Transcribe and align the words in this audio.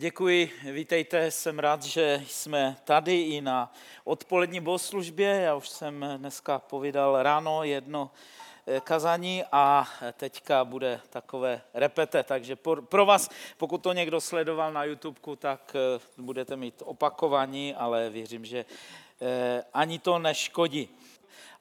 Děkuji, 0.00 0.50
vítejte, 0.72 1.30
jsem 1.30 1.58
rád, 1.58 1.82
že 1.82 2.22
jsme 2.26 2.76
tady 2.84 3.22
i 3.22 3.40
na 3.40 3.72
odpolední 4.04 4.60
bohoslužbě. 4.60 5.28
Já 5.28 5.54
už 5.54 5.68
jsem 5.68 6.04
dneska 6.16 6.58
povídal 6.58 7.22
ráno 7.22 7.64
jedno 7.64 8.10
eh, 8.66 8.80
kazání 8.80 9.44
a 9.52 9.88
teďka 10.12 10.64
bude 10.64 11.00
takové 11.10 11.62
repete, 11.74 12.22
takže 12.22 12.56
pro 12.88 13.06
vás, 13.06 13.30
pokud 13.56 13.78
to 13.82 13.92
někdo 13.92 14.20
sledoval 14.20 14.72
na 14.72 14.84
YouTube, 14.84 15.20
tak 15.38 15.76
eh, 15.76 16.00
budete 16.18 16.56
mít 16.56 16.82
opakování, 16.84 17.74
ale 17.74 18.10
věřím, 18.10 18.44
že 18.44 18.64
eh, 19.20 19.64
ani 19.74 19.98
to 19.98 20.18
neškodí. 20.18 20.88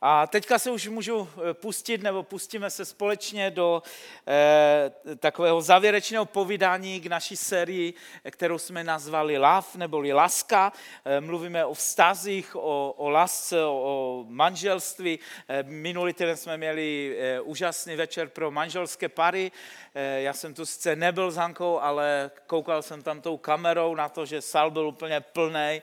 A 0.01 0.27
teďka 0.27 0.59
se 0.59 0.71
už 0.71 0.87
můžu 0.87 1.29
eh, 1.49 1.53
pustit, 1.53 2.03
nebo 2.03 2.23
pustíme 2.23 2.69
se 2.69 2.85
společně 2.85 3.51
do 3.51 3.83
eh, 4.27 4.91
takového 5.15 5.61
závěrečného 5.61 6.25
povídání 6.25 6.99
k 6.99 7.05
naší 7.05 7.35
sérii, 7.35 7.93
kterou 8.31 8.57
jsme 8.57 8.83
nazvali 8.83 9.37
Love, 9.37 9.67
neboli 9.75 10.13
Laska. 10.13 10.73
Eh, 11.05 11.21
mluvíme 11.21 11.65
o 11.65 11.73
vztazích, 11.73 12.55
o, 12.55 12.93
o 12.97 13.09
lásce, 13.09 13.65
o, 13.65 13.81
o 13.83 14.25
manželství. 14.27 15.19
Eh, 15.47 15.63
minulý 15.63 16.13
týden 16.13 16.37
jsme 16.37 16.57
měli 16.57 17.17
eh, 17.19 17.41
úžasný 17.41 17.95
večer 17.95 18.29
pro 18.29 18.51
manželské 18.51 19.09
pary. 19.09 19.51
Eh, 19.95 20.21
já 20.21 20.33
jsem 20.33 20.53
tu 20.53 20.65
sice 20.65 20.95
nebyl 20.95 21.31
s 21.31 21.35
Hankou, 21.35 21.79
ale 21.79 22.31
koukal 22.47 22.81
jsem 22.81 23.01
tam 23.01 23.21
tou 23.21 23.37
kamerou 23.37 23.95
na 23.95 24.09
to, 24.09 24.25
že 24.25 24.41
sál 24.41 24.71
byl 24.71 24.87
úplně 24.87 25.19
plný. 25.19 25.81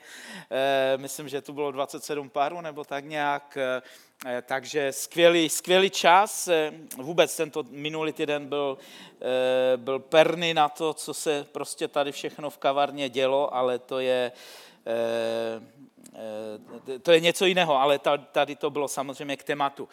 Eh, 0.51 0.97
myslím, 0.97 1.29
že 1.29 1.41
tu 1.41 1.53
bylo 1.53 1.73
27 1.73 2.31
párů 2.31 2.61
nebo 2.61 2.85
tak 2.85 3.05
nějak. 3.05 3.57
Eh, 3.57 3.83
takže 4.43 4.93
skvělý, 4.93 5.49
skvělý 5.49 5.91
čas. 5.91 6.49
Eh, 6.49 6.73
vůbec 6.97 7.37
tento 7.37 7.65
minulý 7.71 8.13
týden 8.13 8.49
byl, 8.49 8.79
eh, 9.21 9.77
byl 9.77 9.99
perný 9.99 10.55
na 10.55 10.69
to, 10.69 10.95
co 10.95 11.15
se 11.15 11.47
prostě 11.53 11.89
tady 11.89 12.13
všechno 12.13 12.51
v 12.51 12.59
kavárně 12.59 13.09
dělo, 13.09 13.55
ale 13.55 13.79
to 13.79 13.99
je, 13.99 14.33
to 17.03 17.13
je 17.13 17.21
něco 17.21 17.47
jiného, 17.47 17.77
ale 17.77 18.01
tady 18.33 18.57
to 18.57 18.71
bylo 18.71 18.89
samozřejmě 18.89 19.37
k 19.37 19.43
tématu. 19.43 19.89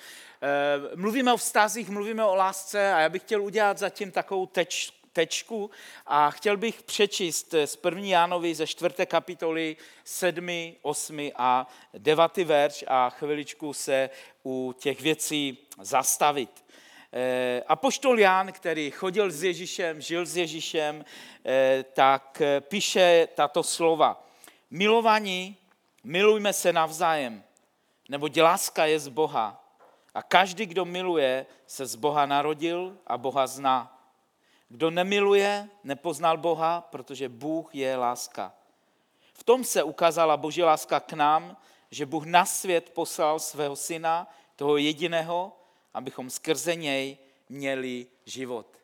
Mluvíme 0.95 1.34
o 1.34 1.38
vztazích, 1.38 1.90
mluvíme 1.90 2.25
o 2.25 2.36
lásce 2.36 2.94
a 2.94 3.00
já 3.00 3.09
bych 3.09 3.22
chtěl 3.22 3.44
udělat 3.44 3.78
zatím 3.78 4.12
takovou 4.12 4.45
teč, 4.45 4.94
tečku 5.14 5.72
a 6.06 6.31
chtěl 6.31 6.58
bych 6.58 6.83
přečíst 6.83 7.56
z 7.66 7.78
1. 7.86 8.02
Jánovi 8.03 8.56
ze 8.56 8.67
4. 8.67 9.06
kapitoly 9.06 9.78
7., 10.03 10.50
8. 10.81 11.31
a 11.36 11.67
9. 11.94 12.38
verš 12.38 12.83
a 12.88 13.09
chviličku 13.09 13.73
se 13.73 14.09
u 14.45 14.75
těch 14.80 15.02
věcí 15.02 15.58
zastavit. 15.81 16.64
Eh, 17.16 17.64
Apoštol 17.67 18.19
Jan, 18.19 18.52
který 18.52 18.91
chodil 18.91 19.31
s 19.31 19.44
Ježíšem, 19.44 20.02
žil 20.02 20.25
s 20.25 20.38
Ježíšem, 20.38 21.06
eh, 21.45 21.86
tak 21.94 22.41
píše 22.59 23.28
tato 23.36 23.64
slova. 23.64 24.28
Milovaní, 24.72 25.58
milujme 26.03 26.53
se 26.53 26.73
navzájem, 26.73 27.44
nebo 28.09 28.30
láska 28.38 28.86
je 28.86 29.00
z 29.00 29.08
Boha. 29.08 29.64
A 30.14 30.22
každý, 30.22 30.66
kdo 30.66 30.86
miluje, 30.86 31.45
se 31.67 31.86
z 31.86 31.95
Boha 31.95 32.25
narodil 32.25 32.97
a 33.08 33.17
Boha 33.17 33.47
zná. 33.47 33.92
Kdo 34.73 34.91
nemiluje, 34.91 35.69
nepoznal 35.83 36.38
Boha, 36.38 36.81
protože 36.81 37.29
Bůh 37.29 37.75
je 37.75 37.95
láska. 37.95 38.53
V 39.33 39.43
tom 39.43 39.63
se 39.63 39.83
ukázala 39.83 40.38
Boží 40.38 40.63
láska 40.63 40.99
k 40.99 41.13
nám, 41.13 41.57
že 41.91 42.05
Bůh 42.05 42.25
na 42.25 42.45
svět 42.45 42.89
poslal 42.89 43.39
svého 43.39 43.75
syna, 43.75 44.33
toho 44.55 44.77
jediného, 44.77 45.57
abychom 45.94 46.29
skrze 46.29 46.75
něj 46.75 47.17
měli 47.49 48.07
život. 48.25 48.77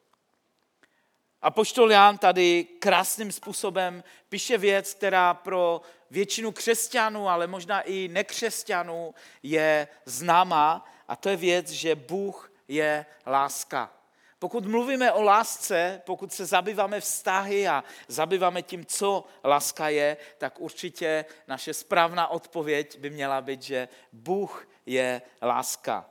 A 1.42 1.52
poštol 1.52 1.92
Ján 1.92 2.18
tady 2.18 2.64
krásným 2.80 3.32
způsobem 3.32 4.04
píše 4.30 4.58
věc, 4.58 4.94
která 4.94 5.34
pro 5.34 5.82
většinu 6.12 6.52
křesťanů, 6.52 7.30
ale 7.30 7.48
možná 7.48 7.82
i 7.82 8.08
nekřesťanů 8.08 9.14
je 9.44 9.88
známá, 10.06 10.86
a 11.08 11.16
to 11.16 11.30
je 11.30 11.36
věc, 11.36 11.70
že 11.70 11.96
Bůh 11.96 12.52
je 12.68 13.06
láska. 13.26 13.99
Pokud 14.40 14.66
mluvíme 14.66 15.12
o 15.12 15.22
lásce, 15.22 16.02
pokud 16.06 16.34
se 16.34 16.46
zabýváme 16.46 17.02
vztahy 17.02 17.68
a 17.68 17.84
zabýváme 18.08 18.62
tím, 18.62 18.86
co 18.86 19.26
láska 19.44 19.90
je, 19.90 20.18
tak 20.38 20.60
určitě 20.60 21.26
naše 21.48 21.74
správná 21.74 22.28
odpověď 22.28 23.00
by 23.00 23.10
měla 23.10 23.42
být, 23.42 23.62
že 23.62 23.88
Bůh 24.14 24.68
je 24.86 25.22
láska. 25.42 26.10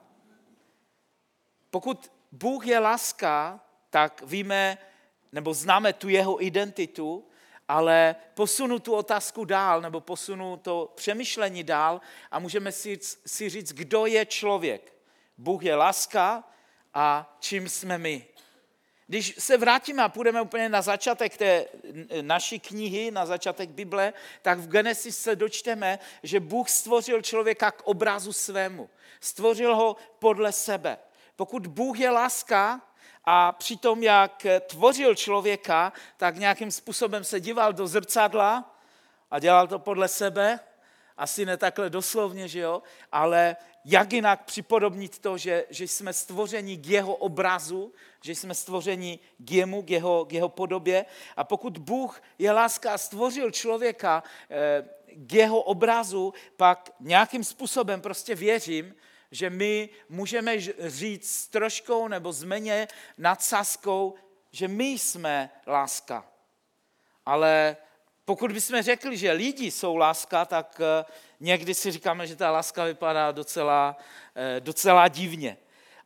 Pokud 1.70 2.12
Bůh 2.32 2.66
je 2.66 2.78
láska, 2.78 3.60
tak 3.90 4.22
víme, 4.22 4.78
nebo 5.32 5.54
známe 5.54 5.92
tu 5.92 6.08
jeho 6.08 6.44
identitu, 6.44 7.28
ale 7.68 8.16
posunu 8.34 8.78
tu 8.78 8.94
otázku 8.94 9.44
dál, 9.44 9.80
nebo 9.80 10.00
posunu 10.00 10.56
to 10.56 10.92
přemýšlení 10.94 11.64
dál 11.64 12.00
a 12.30 12.38
můžeme 12.38 12.72
si, 12.72 12.98
si 13.26 13.48
říct, 13.48 13.72
kdo 13.72 14.06
je 14.06 14.26
člověk. 14.26 14.94
Bůh 15.38 15.64
je 15.64 15.74
láska, 15.74 16.44
a 17.00 17.36
čím 17.40 17.68
jsme 17.68 17.98
my. 17.98 18.26
Když 19.06 19.34
se 19.38 19.56
vrátíme 19.56 20.02
a 20.02 20.08
půjdeme 20.08 20.40
úplně 20.40 20.68
na 20.68 20.82
začátek 20.82 21.36
té 21.36 21.66
naší 22.22 22.60
knihy, 22.60 23.10
na 23.10 23.26
začátek 23.26 23.70
Bible, 23.70 24.12
tak 24.42 24.58
v 24.58 24.68
Genesis 24.68 25.18
se 25.18 25.36
dočteme, 25.36 25.98
že 26.22 26.40
Bůh 26.40 26.68
stvořil 26.68 27.22
člověka 27.22 27.70
k 27.70 27.82
obrazu 27.82 28.32
svému. 28.32 28.90
Stvořil 29.20 29.76
ho 29.76 29.96
podle 30.18 30.52
sebe. 30.52 30.98
Pokud 31.36 31.66
Bůh 31.66 32.00
je 32.00 32.10
láska 32.10 32.80
a 33.24 33.52
přitom, 33.52 34.02
jak 34.02 34.46
tvořil 34.66 35.14
člověka, 35.14 35.92
tak 36.16 36.36
nějakým 36.36 36.70
způsobem 36.70 37.24
se 37.24 37.40
díval 37.40 37.72
do 37.72 37.86
zrcadla 37.86 38.76
a 39.30 39.38
dělal 39.38 39.66
to 39.66 39.78
podle 39.78 40.08
sebe, 40.08 40.60
asi 41.18 41.46
ne 41.46 41.56
takhle 41.56 41.90
doslovně, 41.90 42.48
že 42.48 42.60
jo, 42.60 42.82
ale 43.12 43.56
jak 43.84 44.12
jinak 44.12 44.44
připodobnit 44.44 45.18
to, 45.18 45.38
že, 45.38 45.64
že 45.70 45.88
jsme 45.88 46.12
stvořeni 46.12 46.76
k 46.76 46.86
jeho 46.86 47.14
obrazu, 47.14 47.92
že 48.22 48.34
jsme 48.34 48.54
stvořeni 48.54 49.18
k 49.38 49.50
jemu, 49.52 49.82
k 49.82 49.90
jeho, 49.90 50.24
k 50.24 50.32
jeho 50.32 50.48
podobě. 50.48 51.04
A 51.36 51.44
pokud 51.44 51.78
Bůh 51.78 52.22
je 52.38 52.52
láska 52.52 52.92
a 52.92 52.98
stvořil 52.98 53.50
člověka 53.50 54.22
eh, 54.50 54.84
k 55.26 55.32
jeho 55.32 55.60
obrazu, 55.62 56.34
pak 56.56 56.90
nějakým 57.00 57.44
způsobem 57.44 58.00
prostě 58.00 58.34
věřím, 58.34 58.94
že 59.30 59.50
my 59.50 59.88
můžeme 60.08 60.60
říct 60.78 61.30
s 61.30 61.48
troškou 61.48 62.08
nebo 62.08 62.32
zmeně 62.32 62.88
nadsázkou, 63.18 64.14
že 64.52 64.68
my 64.68 64.88
jsme 64.88 65.50
láska. 65.66 66.24
Ale 67.26 67.76
pokud 68.28 68.52
bychom 68.52 68.82
řekli, 68.82 69.16
že 69.16 69.32
lidi 69.32 69.70
jsou 69.70 69.96
láska, 69.96 70.44
tak 70.44 70.80
eh, 70.80 71.04
někdy 71.40 71.74
si 71.74 71.90
říkáme, 71.90 72.26
že 72.26 72.36
ta 72.36 72.50
láska 72.50 72.84
vypadá 72.84 73.32
docela, 73.32 73.96
eh, 74.36 74.60
docela 74.60 75.08
divně. 75.08 75.56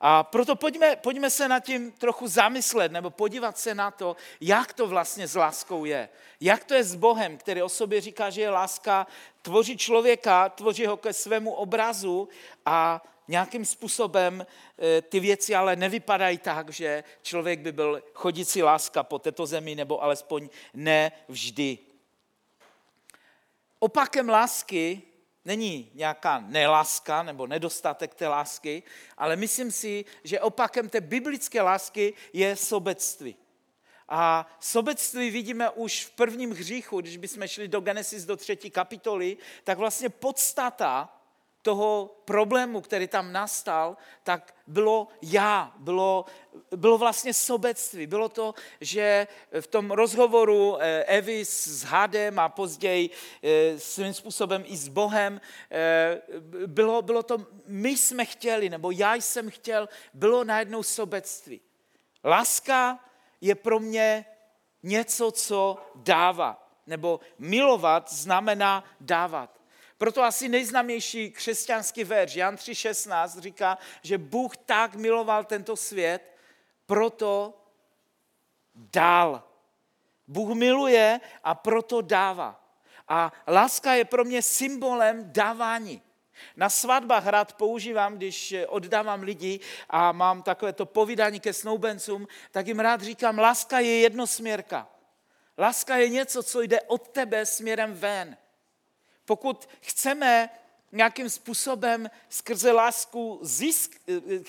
A 0.01 0.23
proto 0.23 0.57
pojďme, 0.57 0.97
pojďme 0.97 1.31
se 1.31 1.49
nad 1.49 1.61
tím 1.61 1.93
trochu 1.93 2.29
zamyslet, 2.29 2.93
nebo 2.93 3.11
podívat 3.11 3.59
se 3.59 3.75
na 3.75 3.91
to, 3.91 4.17
jak 4.41 4.73
to 4.73 4.87
vlastně 4.87 5.29
s 5.29 5.35
láskou 5.35 5.85
je. 5.85 6.09
Jak 6.41 6.65
to 6.65 6.75
je 6.75 6.85
s 6.85 6.95
Bohem, 6.95 7.37
který 7.37 7.63
o 7.63 7.69
sobě 7.69 8.01
říká, 8.01 8.31
že 8.31 8.41
je 8.41 8.51
láska, 8.51 9.07
tvoří 9.43 9.77
člověka, 9.77 10.49
tvoří 10.49 10.87
ho 10.87 10.97
ke 10.97 11.13
svému 11.13 11.53
obrazu 11.53 12.29
a 12.67 13.03
nějakým 13.29 13.65
způsobem 13.65 14.47
eh, 14.47 15.03
ty 15.03 15.21
věci 15.21 15.55
ale 15.55 15.77
nevypadají 15.77 16.39
tak, 16.39 16.71
že 16.71 17.05
člověk 17.23 17.61
by 17.61 17.73
byl 17.73 18.03
chodící 18.15 18.63
láska 18.63 19.03
po 19.03 19.19
této 19.19 19.47
zemi, 19.47 19.75
nebo 19.75 20.03
alespoň 20.03 20.49
ne 20.75 21.13
vždy. 21.29 21.92
Opakem 23.83 24.29
lásky 24.29 25.03
není 25.45 25.91
nějaká 25.95 26.41
neláska 26.41 27.23
nebo 27.23 27.47
nedostatek 27.47 28.15
té 28.15 28.29
lásky, 28.29 28.83
ale 29.17 29.37
myslím 29.37 29.71
si, 29.71 30.05
že 30.25 30.41
opakem 30.41 30.89
té 30.89 31.01
biblické 31.01 31.63
lásky 31.63 32.15
je 32.33 32.57
sobectví. 32.57 33.37
A 34.09 34.47
sobectví 34.61 35.31
vidíme 35.31 35.71
už 35.71 36.05
v 36.05 36.11
prvním 36.11 36.51
hříchu, 36.51 37.01
když 37.01 37.17
bychom 37.17 37.49
šli 37.49 37.69
do 37.69 37.81
Genesis 37.81 38.25
do 38.25 38.37
třetí 38.37 38.71
kapitoly, 38.71 39.37
tak 39.65 39.79
vlastně 39.79 40.09
podstata 40.09 41.22
toho 41.63 42.17
problému, 42.25 42.81
který 42.81 43.09
tam 43.09 43.33
nastal, 43.33 43.97
tak 44.23 44.55
bylo 44.67 45.09
já, 45.23 45.73
bylo, 45.79 46.25
bylo 46.77 46.99
vlastně 46.99 47.35
sobectví. 47.35 48.07
Bylo 48.07 48.29
to, 48.29 48.55
že 48.81 49.27
v 49.61 49.67
tom 49.67 49.91
rozhovoru 49.91 50.83
eh, 50.83 51.05
Evy 51.05 51.45
s 51.45 51.83
Hadem 51.83 52.39
a 52.39 52.49
později 52.49 53.11
eh, 53.43 53.79
svým 53.79 54.15
způsobem 54.15 54.65
i 54.67 54.77
s 54.77 54.89
Bohem, 54.89 55.41
eh, 55.71 56.23
bylo, 56.67 57.03
bylo 57.03 57.23
to, 57.23 57.47
my 57.67 57.91
jsme 57.91 58.25
chtěli, 58.25 58.71
nebo 58.71 58.91
já 58.91 59.15
jsem 59.15 59.51
chtěl, 59.51 59.89
bylo 60.15 60.45
najednou 60.45 60.83
sobectví. 60.83 61.61
Láska 62.25 62.99
je 63.41 63.55
pro 63.55 63.81
mě 63.81 64.25
něco, 64.83 65.31
co 65.31 65.79
dává. 65.95 66.59
Nebo 66.87 67.21
milovat 67.39 68.13
znamená 68.13 68.85
dávat. 69.01 69.62
Proto 70.03 70.23
asi 70.23 70.49
nejznámější 70.49 71.31
křesťanský 71.31 72.05
verš, 72.05 72.37
Jan 72.37 72.55
3.16, 72.55 73.41
říká, 73.41 73.79
že 74.03 74.19
Bůh 74.19 74.57
tak 74.57 74.95
miloval 74.95 75.45
tento 75.45 75.77
svět, 75.77 76.33
proto 76.87 77.55
dal 78.75 79.43
Bůh 80.27 80.57
miluje 80.57 81.21
a 81.45 81.55
proto 81.55 82.01
dává. 82.01 82.65
A 83.09 83.33
láska 83.49 83.95
je 83.95 84.05
pro 84.05 84.25
mě 84.25 84.43
symbolem 84.43 85.33
dávání. 85.33 86.03
Na 86.57 86.71
svatbách 86.71 87.27
rád 87.27 87.53
používám, 87.53 88.17
když 88.17 88.55
oddávám 88.69 89.23
lidi 89.23 89.61
a 89.91 90.13
mám 90.13 90.43
takové 90.43 90.73
to 90.73 90.87
povídání 90.87 91.41
ke 91.41 91.53
snoubencům, 91.53 92.29
tak 92.51 92.67
jim 92.67 92.81
rád 92.81 93.03
říkám, 93.03 93.39
láska 93.39 93.79
je 93.79 93.99
jednosměrka. 93.99 94.89
Láska 95.59 95.97
je 95.97 96.09
něco, 96.09 96.43
co 96.43 96.61
jde 96.61 96.81
od 96.81 97.09
tebe 97.09 97.47
směrem 97.47 97.95
ven. 97.95 98.37
Pokud 99.25 99.69
chceme 99.81 100.51
nějakým 100.93 101.31
způsobem 101.31 102.11
skrze 102.29 102.73
lásku 102.73 103.39
zisk, 103.43 104.01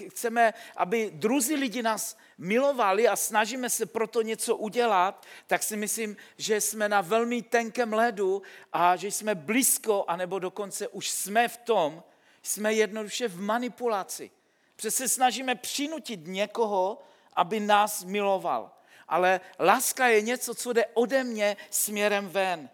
chceme, 0.10 0.54
aby 0.76 1.12
druzí 1.14 1.56
lidi 1.56 1.82
nás 1.82 2.18
milovali 2.38 3.08
a 3.08 3.16
snažíme 3.16 3.70
se 3.70 3.86
proto 3.86 4.22
něco 4.22 4.56
udělat, 4.56 5.26
tak 5.48 5.64
si 5.64 5.78
myslím, 5.78 6.18
že 6.38 6.62
jsme 6.62 6.90
na 6.90 7.02
velmi 7.02 7.42
tenkém 7.42 7.94
ledu 7.94 8.42
a 8.74 8.96
že 8.96 9.08
jsme 9.08 9.36
blízko, 9.36 10.06
anebo 10.08 10.40
dokonce 10.40 10.88
už 10.88 11.10
jsme 11.10 11.48
v 11.48 11.58
tom, 11.58 12.04
jsme 12.44 12.74
jednoduše 12.74 13.28
v 13.28 13.42
manipulaci. 13.42 14.32
Přece 14.76 15.10
snažíme 15.10 15.56
přinutit 15.56 16.20
někoho, 16.24 17.02
aby 17.34 17.60
nás 17.60 18.04
miloval. 18.04 18.72
Ale 19.08 19.42
láska 19.60 20.08
je 20.08 20.22
něco, 20.22 20.56
co 20.56 20.74
jde 20.74 20.86
ode 20.94 21.24
mě 21.24 21.58
směrem 21.70 22.30
ven. 22.30 22.70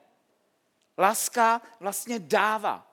Láska 0.99 1.61
vlastně 1.79 2.19
dává. 2.19 2.85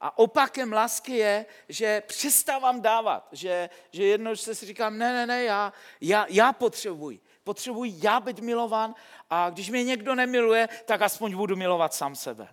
A 0.00 0.18
opakem 0.18 0.72
lásky 0.72 1.16
je, 1.16 1.46
že 1.68 2.02
přestávám 2.06 2.80
dávat, 2.80 3.28
že, 3.32 3.70
že 3.92 4.04
jednoduše 4.04 4.54
si 4.54 4.66
říkám, 4.66 4.98
ne, 4.98 5.12
ne, 5.12 5.26
ne, 5.26 5.44
já, 5.44 5.72
já, 6.00 6.26
já 6.28 6.52
potřebuji. 6.52 7.20
Potřebuji 7.44 7.92
já 8.02 8.20
být 8.20 8.38
milovan 8.40 8.94
a 9.30 9.50
když 9.50 9.70
mě 9.70 9.84
někdo 9.84 10.14
nemiluje, 10.14 10.68
tak 10.84 11.02
aspoň 11.02 11.36
budu 11.36 11.56
milovat 11.56 11.94
sám 11.94 12.16
sebe. 12.16 12.48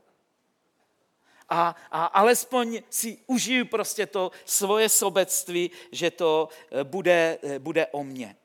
A, 1.50 1.75
a 1.92 2.06
alespoň 2.06 2.81
si 2.90 3.18
užiju 3.28 3.66
prostě 3.66 4.06
to 4.06 4.31
svoje 4.46 4.90
sobectví, 4.90 5.72
že 5.92 6.12
to 6.12 6.50
eh, 6.72 6.84
bude, 6.84 7.38
eh, 7.44 7.60
bude 7.60 7.88
o 7.88 8.04
mně. 8.04 8.36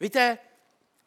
Víte, 0.00 0.38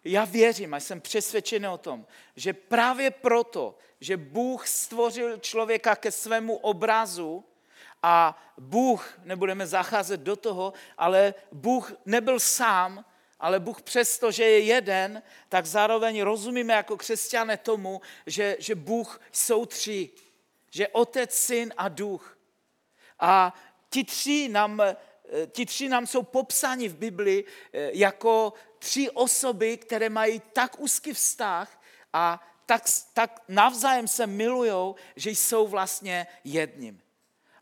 já 0.04 0.26
věřím 0.26 0.74
a 0.74 0.80
jsem 0.80 1.02
přesvědčený 1.02 1.68
o 1.68 1.78
tom, 1.78 2.06
že 2.36 2.54
právě 2.54 3.12
proto, 3.12 3.78
že 4.02 4.18
Bůh 4.18 4.68
stvořil 4.68 5.38
člověka 5.38 5.96
ke 5.96 6.12
svému 6.12 6.56
obrazu 6.56 7.44
a 8.04 8.44
Bůh, 8.58 9.20
nebudeme 9.24 9.68
zacházet 9.68 10.22
do 10.22 10.36
toho, 10.36 10.74
ale 10.98 11.34
Bůh 11.52 11.94
nebyl 12.06 12.40
sám, 12.40 13.06
ale 13.40 13.60
Bůh 13.60 13.82
přesto, 13.82 14.32
že 14.32 14.44
je 14.44 14.60
jeden, 14.60 15.22
tak 15.50 15.66
zároveň 15.66 16.22
rozumíme 16.22 16.74
jako 16.74 16.98
křesťané 16.98 17.58
tomu, 17.58 18.02
že, 18.26 18.58
že 18.60 18.76
Bůh 18.76 19.22
jsou 19.32 19.66
tři. 19.66 20.10
Že 20.72 20.88
Otec, 20.88 21.34
Syn 21.34 21.74
a 21.78 21.90
Duch. 21.90 22.38
A 23.20 23.54
ti 23.90 24.04
tři 24.04 24.50
nám, 24.50 24.82
ti 25.52 25.66
tři 25.66 25.90
nám 25.90 26.08
jsou 26.08 26.24
popsáni 26.24 26.88
v 26.88 26.96
Bibli 26.96 27.44
eh, 27.74 27.90
jako 27.94 28.54
tři 28.80 29.10
osoby, 29.10 29.78
které 29.78 30.10
mají 30.10 30.42
tak 30.54 30.80
úzký 30.80 31.14
vztah 31.14 31.82
a 32.14 32.48
tak, 32.68 32.84
tak 33.14 33.42
navzájem 33.48 34.08
se 34.08 34.28
milujou, 34.28 34.96
že 35.16 35.30
jsou 35.30 35.68
vlastně 35.68 36.28
jedním. 36.44 37.02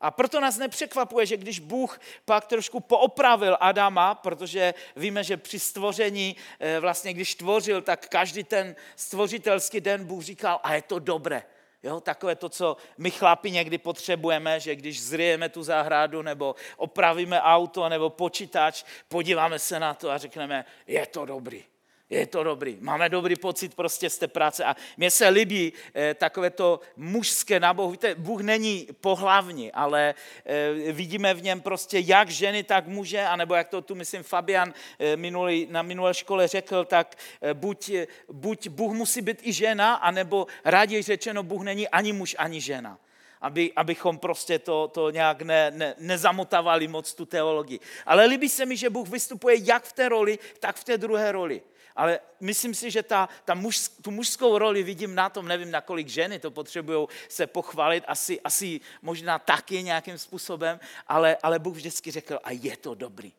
A 0.02 0.12
proto 0.12 0.40
nás 0.40 0.58
nepřekvapuje, 0.58 1.26
že 1.26 1.38
když 1.38 1.60
Bůh 1.60 2.00
pak 2.26 2.46
trošku 2.46 2.80
poopravil 2.80 3.58
Adama, 3.60 4.16
protože 4.16 4.74
víme, 4.96 5.24
že 5.24 5.38
při 5.38 5.60
stvoření, 5.60 6.36
eh, 6.60 6.80
vlastně 6.80 7.14
když 7.14 7.36
tvořil, 7.36 7.82
tak 7.82 8.10
každý 8.10 8.44
ten 8.44 8.76
stvořitelský 8.96 9.82
den 9.82 10.06
Bůh 10.06 10.24
říkal, 10.24 10.60
a 10.64 10.74
je 10.74 10.82
to 10.82 11.00
dobré. 11.00 11.44
Jo, 11.84 12.02
takové 12.02 12.36
to, 12.36 12.50
co 12.50 12.78
my 12.98 13.12
chlapi 13.12 13.52
někdy 13.52 13.78
potřebujeme, 13.78 14.60
že 14.60 14.76
když 14.76 15.04
zrijeme 15.04 15.50
tu 15.50 15.64
zahradu 15.64 16.22
nebo 16.22 16.56
opravíme 16.78 17.42
auto 17.42 17.90
nebo 17.90 18.10
počítač, 18.10 18.84
podíváme 19.08 19.60
se 19.60 19.80
na 19.80 19.94
to 19.94 20.10
a 20.12 20.18
řekneme, 20.18 20.66
je 20.88 21.06
to 21.06 21.26
dobrý. 21.26 21.64
Je 22.10 22.28
to 22.28 22.44
dobrý. 22.44 22.78
Máme 22.80 23.10
dobrý 23.10 23.36
pocit 23.36 23.76
prostě 23.76 24.10
z 24.10 24.18
té 24.18 24.28
práce. 24.28 24.66
A 24.66 24.76
mně 24.98 25.12
se 25.12 25.30
líbí 25.30 25.74
eh, 25.94 26.14
takové 26.14 26.50
to 26.50 26.80
mužské 26.96 27.60
na 27.60 27.74
Bohu. 27.74 27.92
Víte, 27.92 28.16
Bůh 28.16 28.42
není 28.42 28.88
pohlavní, 29.02 29.72
ale 29.72 30.16
eh, 30.46 30.92
vidíme 30.92 31.34
v 31.34 31.44
něm 31.44 31.62
prostě 31.62 32.00
jak 32.00 32.30
ženy, 32.30 32.64
tak 32.64 32.88
muže, 32.88 33.22
anebo 33.22 33.56
jak 33.56 33.68
to 33.68 33.82
tu, 33.82 33.96
myslím, 33.96 34.24
Fabian 34.24 34.74
eh, 35.00 35.18
minulý, 35.18 35.68
na 35.70 35.82
minulé 35.82 36.14
škole 36.14 36.48
řekl, 36.48 36.86
tak 36.86 37.16
buď, 37.54 37.92
buď 38.32 38.68
Bůh 38.68 38.94
musí 38.94 39.22
být 39.22 39.40
i 39.42 39.54
žena, 39.54 39.96
anebo 39.96 40.48
raději 40.66 41.04
řečeno, 41.04 41.44
Bůh 41.44 41.64
není 41.64 41.88
ani 41.88 42.14
muž, 42.14 42.36
ani 42.40 42.62
žena 42.62 42.98
aby, 43.46 43.74
abychom 43.76 44.18
prostě 44.18 44.60
to, 44.60 44.88
to 44.88 45.10
nějak 45.10 45.42
ne, 45.42 45.72
ne, 45.72 45.96
nezamotavali 45.98 46.88
moc 46.88 47.14
tu 47.14 47.26
teologii. 47.26 47.80
Ale 48.06 48.26
líbí 48.26 48.50
se 48.50 48.66
mi, 48.66 48.78
že 48.78 48.90
Bůh 48.90 49.10
vystupuje 49.10 49.56
jak 49.62 49.84
v 49.84 49.94
té 49.94 50.10
roli, 50.10 50.40
tak 50.60 50.76
v 50.76 50.84
té 50.84 50.98
druhé 50.98 51.32
roli 51.32 51.62
ale 51.96 52.20
myslím 52.40 52.76
si, 52.76 52.92
že 52.92 53.04
ta, 53.04 53.30
ta 53.46 53.54
muž, 53.54 53.88
tu 54.02 54.12
mužskou 54.12 54.58
roli 54.58 54.84
vidím 54.84 55.16
na 55.16 55.30
tom, 55.30 55.48
nevím, 55.48 55.72
na 55.72 55.82
kolik 55.82 56.08
ženy 56.08 56.40
to 56.40 56.52
potřebují 56.52 57.08
se 57.30 57.48
pochválit, 57.48 58.04
asi, 58.08 58.42
asi 58.42 58.82
možná 59.02 59.40
taky 59.40 59.84
nějakým 59.84 60.18
způsobem, 60.18 60.80
ale, 61.08 61.38
ale 61.44 61.60
Bůh 61.60 61.76
vždycky 61.76 62.12
řekl, 62.12 62.40
a 62.44 62.52
je 62.52 62.78
to 62.78 62.96
dobrý. 62.96 63.32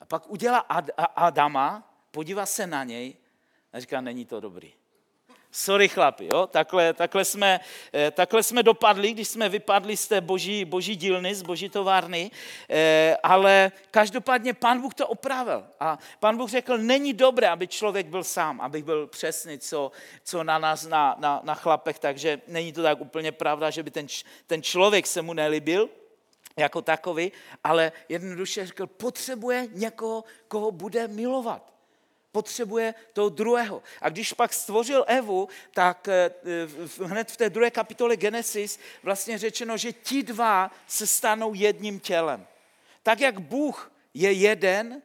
A 0.00 0.04
pak 0.04 0.30
udělá 0.30 0.58
Ad, 0.58 0.90
Adama, 0.96 1.94
podívá 2.10 2.46
se 2.46 2.66
na 2.66 2.84
něj 2.84 3.14
a 3.72 3.80
říká, 3.80 4.00
není 4.00 4.26
to 4.26 4.40
dobrý 4.40 4.72
sorry 5.52 5.88
chlapi, 5.88 6.28
jo? 6.32 6.46
Takhle, 6.46 6.92
takhle, 6.92 7.24
jsme, 7.24 7.60
eh, 7.92 8.10
takhle 8.10 8.42
jsme 8.42 8.62
dopadli, 8.62 9.12
když 9.12 9.28
jsme 9.28 9.48
vypadli 9.48 9.96
z 9.96 10.08
té 10.08 10.20
boží, 10.20 10.64
boží 10.64 10.96
dílny, 10.96 11.34
z 11.34 11.42
boží 11.42 11.68
továrny, 11.68 12.30
eh, 12.70 13.16
ale 13.22 13.72
každopádně 13.90 14.54
pán 14.54 14.80
Bůh 14.80 14.94
to 14.94 15.06
opravil. 15.06 15.64
A 15.80 15.98
pán 16.20 16.36
Bůh 16.36 16.50
řekl, 16.50 16.78
není 16.78 17.12
dobré, 17.12 17.48
aby 17.48 17.68
člověk 17.68 18.06
byl 18.06 18.24
sám, 18.24 18.60
aby 18.60 18.82
byl 18.82 19.06
přesný, 19.06 19.58
co, 19.58 19.92
co 20.24 20.44
na 20.44 20.58
nás, 20.58 20.86
na, 20.86 21.16
na, 21.18 21.40
na 21.44 21.54
chlapech, 21.54 21.98
takže 21.98 22.40
není 22.48 22.72
to 22.72 22.82
tak 22.82 23.00
úplně 23.00 23.32
pravda, 23.32 23.70
že 23.70 23.82
by 23.82 23.90
ten, 23.90 24.06
ten 24.46 24.62
člověk 24.62 25.06
se 25.06 25.22
mu 25.22 25.32
nelíbil, 25.32 25.88
jako 26.56 26.82
takový, 26.82 27.32
ale 27.64 27.92
jednoduše 28.08 28.66
řekl, 28.66 28.86
potřebuje 28.86 29.68
někoho, 29.72 30.24
koho 30.48 30.70
bude 30.70 31.08
milovat 31.08 31.71
potřebuje 32.32 32.94
toho 33.12 33.28
druhého. 33.28 33.82
A 34.00 34.08
když 34.08 34.32
pak 34.32 34.52
stvořil 34.52 35.04
Evu, 35.08 35.48
tak 35.74 36.08
eh, 36.08 36.30
hned 37.04 37.30
v 37.30 37.36
té 37.36 37.50
druhé 37.50 37.70
kapitole 37.70 38.16
Genesis 38.16 38.78
vlastně 39.02 39.38
řečeno, 39.38 39.76
že 39.76 39.92
ti 39.92 40.22
dva 40.22 40.70
se 40.86 41.06
stanou 41.06 41.54
jedním 41.54 42.00
tělem. 42.00 42.46
Tak 43.02 43.20
jak 43.20 43.40
Bůh 43.40 43.92
je 44.14 44.32
jeden, 44.32 45.02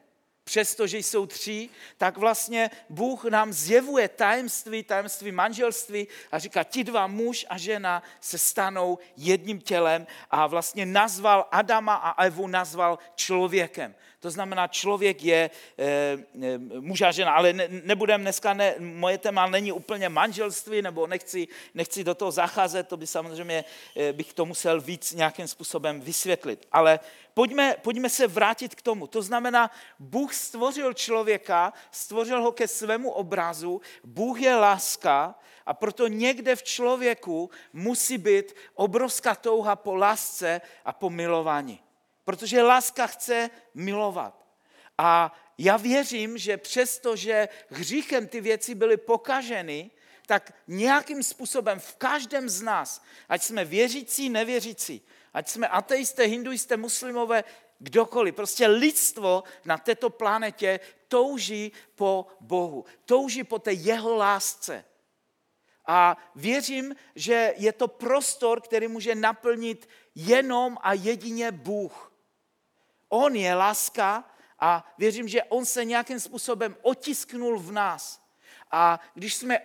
přestože 0.48 0.98
jsou 0.98 1.26
tři, 1.26 1.68
tak 1.96 2.16
vlastně 2.16 2.70
Bůh 2.88 3.24
nám 3.24 3.52
zjevuje 3.52 4.08
tajemství, 4.08 4.82
tajemství 4.82 5.32
manželství 5.32 6.08
a 6.32 6.38
říká, 6.38 6.64
ti 6.64 6.84
dva 6.84 7.06
muž 7.06 7.46
a 7.48 7.58
žena 7.58 8.02
se 8.20 8.38
stanou 8.38 8.98
jedním 9.16 9.60
tělem 9.60 10.06
a 10.30 10.46
vlastně 10.46 10.86
nazval 10.86 11.48
Adama 11.50 11.94
a 11.94 12.24
Evu 12.24 12.46
nazval 12.46 12.98
člověkem. 13.14 13.94
To 14.20 14.30
znamená, 14.30 14.66
člověk 14.66 15.24
je 15.24 15.50
e, 15.78 16.18
muž 16.80 17.00
a 17.00 17.12
žena, 17.12 17.32
ale 17.32 17.52
ne, 17.52 17.68
nebudem 17.68 18.20
dneska, 18.20 18.54
ne, 18.54 18.74
moje 18.78 19.18
téma 19.18 19.46
není 19.46 19.72
úplně 19.72 20.08
manželství, 20.08 20.82
nebo 20.82 21.06
nechci, 21.06 21.48
nechci 21.74 22.04
do 22.04 22.14
toho 22.14 22.30
zacházet, 22.30 22.88
to 22.88 22.96
by 22.96 23.06
samozřejmě 23.06 23.64
e, 23.96 24.12
bych 24.12 24.34
to 24.34 24.46
musel 24.46 24.80
víc 24.80 25.12
nějakým 25.12 25.48
způsobem 25.48 26.00
vysvětlit. 26.00 26.66
Ale 26.72 27.00
pojďme, 27.34 27.76
pojďme 27.82 28.08
se 28.10 28.26
vrátit 28.26 28.74
k 28.74 28.82
tomu. 28.82 29.06
To 29.06 29.22
znamená, 29.22 29.70
Bůh 29.98 30.34
stvořil 30.34 30.94
člověka, 30.94 31.72
stvořil 31.90 32.42
ho 32.42 32.52
ke 32.52 32.68
svému 32.68 33.10
obrazu, 33.10 33.80
Bůh 34.04 34.40
je 34.40 34.56
láska 34.56 35.34
a 35.66 35.74
proto 35.74 36.06
někde 36.06 36.56
v 36.56 36.62
člověku 36.62 37.50
musí 37.72 38.18
být 38.18 38.54
obrovská 38.74 39.34
touha 39.34 39.76
po 39.76 39.94
lásce 39.94 40.60
a 40.84 40.92
po 40.92 41.10
milování 41.10 41.80
protože 42.28 42.62
láska 42.62 43.06
chce 43.06 43.50
milovat. 43.74 44.46
A 44.98 45.32
já 45.58 45.76
věřím, 45.76 46.38
že 46.38 46.56
přesto, 46.56 47.16
že 47.16 47.48
hříchem 47.70 48.28
ty 48.28 48.40
věci 48.40 48.74
byly 48.74 48.96
pokaženy, 48.96 49.90
tak 50.26 50.52
nějakým 50.66 51.22
způsobem 51.22 51.80
v 51.80 51.94
každém 51.94 52.48
z 52.48 52.62
nás, 52.62 53.02
ať 53.28 53.42
jsme 53.42 53.64
věřící, 53.64 54.28
nevěřící, 54.28 55.02
ať 55.34 55.48
jsme 55.48 55.68
ateisté, 55.68 56.24
hinduisté, 56.24 56.76
muslimové, 56.76 57.44
kdokoliv, 57.78 58.34
prostě 58.34 58.66
lidstvo 58.66 59.44
na 59.64 59.78
této 59.78 60.10
planetě 60.10 60.80
touží 61.08 61.72
po 61.94 62.26
Bohu, 62.40 62.84
touží 63.04 63.44
po 63.44 63.58
té 63.58 63.72
jeho 63.72 64.14
lásce. 64.14 64.84
A 65.86 66.16
věřím, 66.34 66.96
že 67.14 67.54
je 67.56 67.72
to 67.72 67.88
prostor, 67.88 68.60
který 68.60 68.88
může 68.88 69.14
naplnit 69.14 69.88
jenom 70.14 70.76
a 70.80 70.92
jedině 70.92 71.52
Bůh. 71.52 72.07
On 73.08 73.36
je 73.36 73.54
láska 73.54 74.24
a 74.60 74.94
věřím, 74.98 75.28
že 75.28 75.44
on 75.44 75.64
se 75.64 75.84
nějakým 75.84 76.20
způsobem 76.20 76.76
otisknul 76.82 77.58
v 77.58 77.72
nás. 77.72 78.22
A 78.70 79.00
když 79.14 79.34
jsme 79.34 79.60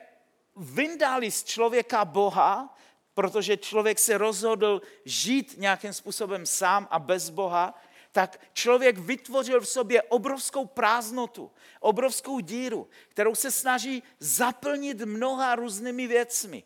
vyndali 0.55 1.31
z 1.31 1.43
člověka 1.43 2.05
Boha, 2.05 2.77
protože 3.13 3.57
člověk 3.57 3.99
se 3.99 4.17
rozhodl 4.17 4.81
žít 5.05 5.55
nějakým 5.57 5.93
způsobem 5.93 6.45
sám 6.45 6.87
a 6.91 6.99
bez 6.99 7.29
Boha, 7.29 7.81
tak 8.11 8.39
člověk 8.53 8.97
vytvořil 8.97 9.61
v 9.61 9.69
sobě 9.69 10.01
obrovskou 10.01 10.65
prázdnotu, 10.65 11.51
obrovskou 11.79 12.39
díru, 12.39 12.89
kterou 13.09 13.35
se 13.35 13.51
snaží 13.51 14.03
zaplnit 14.19 15.01
mnoha 15.01 15.55
různými 15.55 16.07
věcmi. 16.07 16.63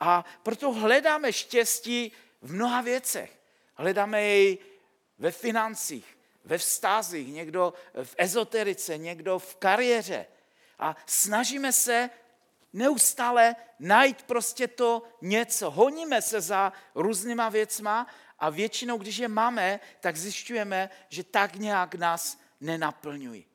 A 0.00 0.24
proto 0.42 0.72
hledáme 0.72 1.32
štěstí 1.32 2.12
v 2.42 2.54
mnoha 2.54 2.80
věcech. 2.80 3.38
Hledáme 3.74 4.22
jej 4.22 4.58
ve 5.18 5.30
financích, 5.30 6.18
ve 6.44 6.58
vztazích, 6.58 7.28
někdo 7.28 7.74
v 8.04 8.14
ezoterice, 8.18 8.98
někdo 8.98 9.38
v 9.38 9.56
kariéře. 9.56 10.26
A 10.78 10.96
snažíme 11.06 11.72
se 11.72 12.10
neustále 12.72 13.56
najít 13.78 14.22
prostě 14.22 14.68
to 14.68 15.02
něco. 15.22 15.70
Honíme 15.70 16.22
se 16.22 16.40
za 16.40 16.72
různýma 16.94 17.48
věcma 17.48 18.06
a 18.38 18.50
většinou, 18.50 18.98
když 18.98 19.16
je 19.16 19.28
máme, 19.28 19.80
tak 20.00 20.16
zjišťujeme, 20.16 20.90
že 21.08 21.24
tak 21.24 21.56
nějak 21.56 21.94
nás 21.94 22.40
nenaplňují. 22.60 23.46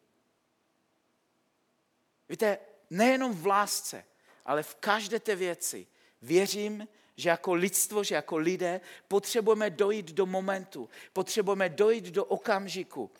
Víte, 2.30 2.58
nejenom 2.90 3.34
v 3.34 3.48
lásce, 3.48 4.06
ale 4.46 4.64
v 4.64 4.76
každé 4.76 5.20
té 5.20 5.36
věci 5.36 5.88
věřím, 6.22 6.88
že 7.18 7.30
jako 7.30 7.54
lidstvo, 7.54 8.04
že 8.04 8.16
jako 8.16 8.38
lidé 8.38 8.82
potřebujeme 9.08 9.70
dojít 9.70 10.12
do 10.12 10.26
momentu, 10.26 10.90
potřebujeme 11.14 11.70
dojít 11.70 12.06
do 12.06 12.26
okamžiku, 12.26 13.12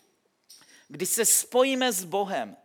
kdy 0.88 1.06
se 1.06 1.24
spojíme 1.24 1.92
s 1.92 2.04
Bohem, 2.04 2.56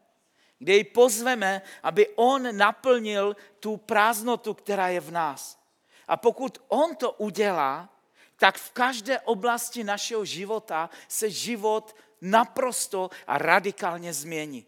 kde 0.59 0.75
ji 0.75 0.83
pozveme, 0.83 1.61
aby 1.83 2.07
On 2.15 2.57
naplnil 2.57 3.35
tu 3.59 3.77
prázdnotu, 3.77 4.53
která 4.53 4.87
je 4.87 4.99
v 4.99 5.11
nás. 5.11 5.59
A 6.07 6.17
pokud 6.17 6.57
On 6.67 6.95
to 6.95 7.11
udělá, 7.11 7.89
tak 8.37 8.57
v 8.57 8.71
každé 8.71 9.19
oblasti 9.19 9.83
našeho 9.83 10.25
života 10.25 10.89
se 11.07 11.29
život 11.29 11.95
naprosto 12.21 13.09
a 13.27 13.37
radikálně 13.37 14.13
změní. 14.13 14.65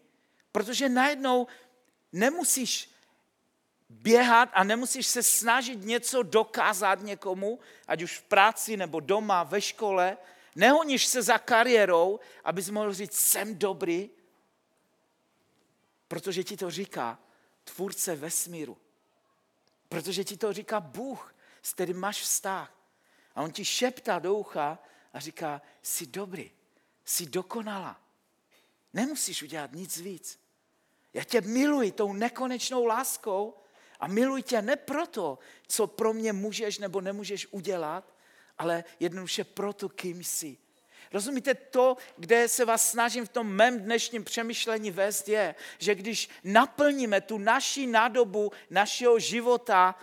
Protože 0.52 0.88
najednou 0.88 1.46
nemusíš 2.12 2.91
běhat 3.92 4.48
a 4.52 4.64
nemusíš 4.64 5.06
se 5.06 5.22
snažit 5.22 5.84
něco 5.84 6.22
dokázat 6.22 7.00
někomu, 7.00 7.60
ať 7.88 8.02
už 8.02 8.18
v 8.18 8.22
práci 8.22 8.76
nebo 8.76 9.00
doma, 9.00 9.42
ve 9.42 9.60
škole. 9.60 10.16
Nehoníš 10.54 11.06
se 11.06 11.22
za 11.22 11.38
kariérou, 11.38 12.20
abys 12.44 12.70
mohl 12.70 12.94
říct, 12.94 13.16
jsem 13.16 13.58
dobrý, 13.58 14.10
protože 16.08 16.44
ti 16.44 16.56
to 16.56 16.70
říká 16.70 17.18
tvůrce 17.64 18.16
vesmíru. 18.16 18.78
Protože 19.88 20.24
ti 20.24 20.36
to 20.36 20.52
říká 20.52 20.80
Bůh, 20.80 21.34
s 21.62 21.74
kterým 21.74 21.96
máš 21.96 22.20
vztah. 22.20 22.74
A 23.34 23.42
on 23.42 23.52
ti 23.52 23.64
šeptá 23.64 24.18
do 24.18 24.34
ucha 24.34 24.78
a 25.12 25.20
říká, 25.20 25.62
jsi 25.82 26.06
dobrý, 26.06 26.50
jsi 27.04 27.26
dokonala. 27.26 28.00
Nemusíš 28.92 29.42
udělat 29.42 29.72
nic 29.72 29.96
víc. 29.96 30.40
Já 31.14 31.24
tě 31.24 31.40
miluji 31.40 31.92
tou 31.92 32.12
nekonečnou 32.12 32.86
láskou 32.86 33.54
a 34.02 34.06
miluji 34.06 34.42
tě 34.42 34.62
ne 34.62 34.76
proto, 34.76 35.38
co 35.66 35.86
pro 35.86 36.12
mě 36.12 36.32
můžeš 36.32 36.78
nebo 36.78 37.00
nemůžeš 37.00 37.46
udělat, 37.50 38.14
ale 38.58 38.84
jednoduše 39.00 39.44
proto, 39.44 39.88
kým 39.88 40.24
jsi. 40.24 40.56
Rozumíte, 41.12 41.54
to, 41.54 41.96
kde 42.16 42.48
se 42.48 42.64
vás 42.64 42.90
snažím 42.90 43.26
v 43.26 43.28
tom 43.28 43.46
mém 43.46 43.80
dnešním 43.80 44.24
přemýšlení 44.24 44.90
vést, 44.90 45.28
je, 45.28 45.54
že 45.78 45.94
když 45.94 46.28
naplníme 46.44 47.20
tu 47.20 47.38
naši 47.38 47.86
nádobu 47.86 48.52
našeho 48.70 49.18
života 49.18 49.94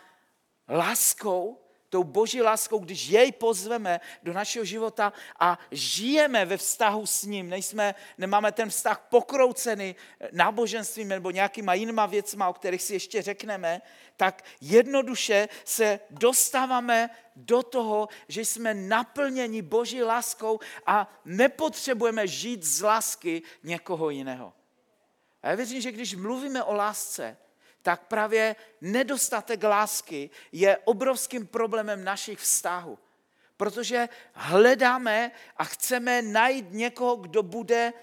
láskou, 0.70 1.62
tou 1.90 2.04
boží 2.04 2.42
láskou, 2.42 2.80
když 2.80 3.08
jej 3.08 3.32
pozveme 3.32 4.00
do 4.24 4.34
našeho 4.34 4.66
života 4.66 5.14
a 5.40 5.60
žijeme 5.72 6.46
ve 6.46 6.58
vztahu 6.58 7.06
s 7.06 7.24
ním, 7.24 7.50
nejsme, 7.50 7.96
nemáme 8.18 8.52
ten 8.52 8.70
vztah 8.70 9.08
pokroucený 9.10 9.96
náboženstvím 10.32 11.08
nebo 11.08 11.32
nějakýma 11.32 11.74
jinýma 11.74 12.06
věcma, 12.06 12.50
o 12.50 12.54
kterých 12.54 12.82
si 12.82 12.94
ještě 12.94 13.22
řekneme, 13.22 13.82
tak 14.18 14.44
jednoduše 14.62 15.50
se 15.66 16.00
dostáváme 16.10 17.10
do 17.36 17.64
toho, 17.64 18.08
že 18.28 18.46
jsme 18.46 18.74
naplněni 18.74 19.62
boží 19.62 20.04
láskou 20.04 20.60
a 20.86 21.20
nepotřebujeme 21.26 22.28
žít 22.28 22.64
z 22.64 22.82
lásky 22.82 23.42
někoho 23.64 24.10
jiného. 24.10 24.54
A 25.44 25.50
já 25.50 25.56
věřím, 25.56 25.82
že 25.82 25.92
když 25.92 26.16
mluvíme 26.16 26.64
o 26.64 26.74
lásce, 26.74 27.38
tak 27.90 28.08
právě 28.08 28.56
nedostatek 28.82 29.64
lásky 29.64 30.30
je 30.52 30.78
obrovským 30.78 31.48
problémem 31.48 32.04
našich 32.04 32.40
vztahů. 32.40 33.00
Protože 33.58 34.10
hledáme 34.34 35.32
a 35.58 35.64
chceme 35.64 36.22
najít 36.22 36.66
někoho, 36.70 37.16
kdo 37.16 37.44
bude 37.44 37.94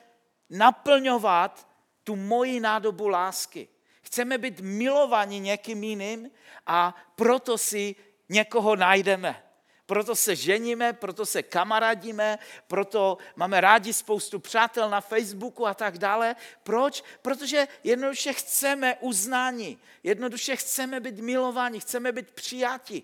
naplňovat 0.50 1.68
tu 2.04 2.16
moji 2.16 2.60
nádobu 2.60 3.08
lásky. 3.08 3.68
Chceme 4.02 4.38
být 4.38 4.60
milovaní 4.60 5.40
někým 5.40 5.84
jiným 5.84 6.30
a 6.66 6.94
proto 7.16 7.58
si 7.58 7.94
někoho 8.28 8.76
najdeme. 8.76 9.42
Proto 9.86 10.16
se 10.16 10.36
ženíme, 10.36 10.92
proto 10.92 11.26
se 11.26 11.42
kamarádíme, 11.42 12.38
proto 12.66 13.18
máme 13.36 13.60
rádi 13.60 13.92
spoustu 13.92 14.38
přátel 14.38 14.90
na 14.90 15.00
Facebooku 15.00 15.66
a 15.66 15.74
tak 15.74 15.98
dále. 15.98 16.36
Proč? 16.62 17.04
Protože 17.22 17.68
jednoduše 17.84 18.32
chceme 18.32 18.96
uznání, 19.00 19.78
jednoduše 20.02 20.56
chceme 20.56 21.00
být 21.00 21.18
milováni, 21.18 21.80
chceme 21.80 22.12
být 22.12 22.30
přijati. 22.30 23.02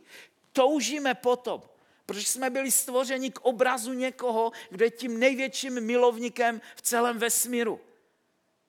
Toužíme 0.53 1.15
potom, 1.15 1.63
protože 2.07 2.27
jsme 2.27 2.51
byli 2.51 2.71
stvořeni 2.71 3.31
k 3.31 3.41
obrazu 3.41 3.93
někoho, 3.93 4.53
kdo 4.71 4.85
je 4.85 4.91
tím 4.91 5.19
největším 5.19 5.81
milovníkem 5.81 6.61
v 6.77 6.83
celém 6.83 7.19
vesmíru. 7.19 7.81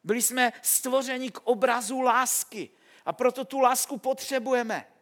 Byli 0.04 0.22
jsme 0.22 0.54
stvořeni 0.62 1.32
k 1.32 1.40
obrazu 1.44 2.02
lásky 2.02 2.70
a 3.06 3.14
proto 3.14 3.46
tu 3.46 3.60
lásku 3.60 3.98
potřebujeme. 3.98 4.93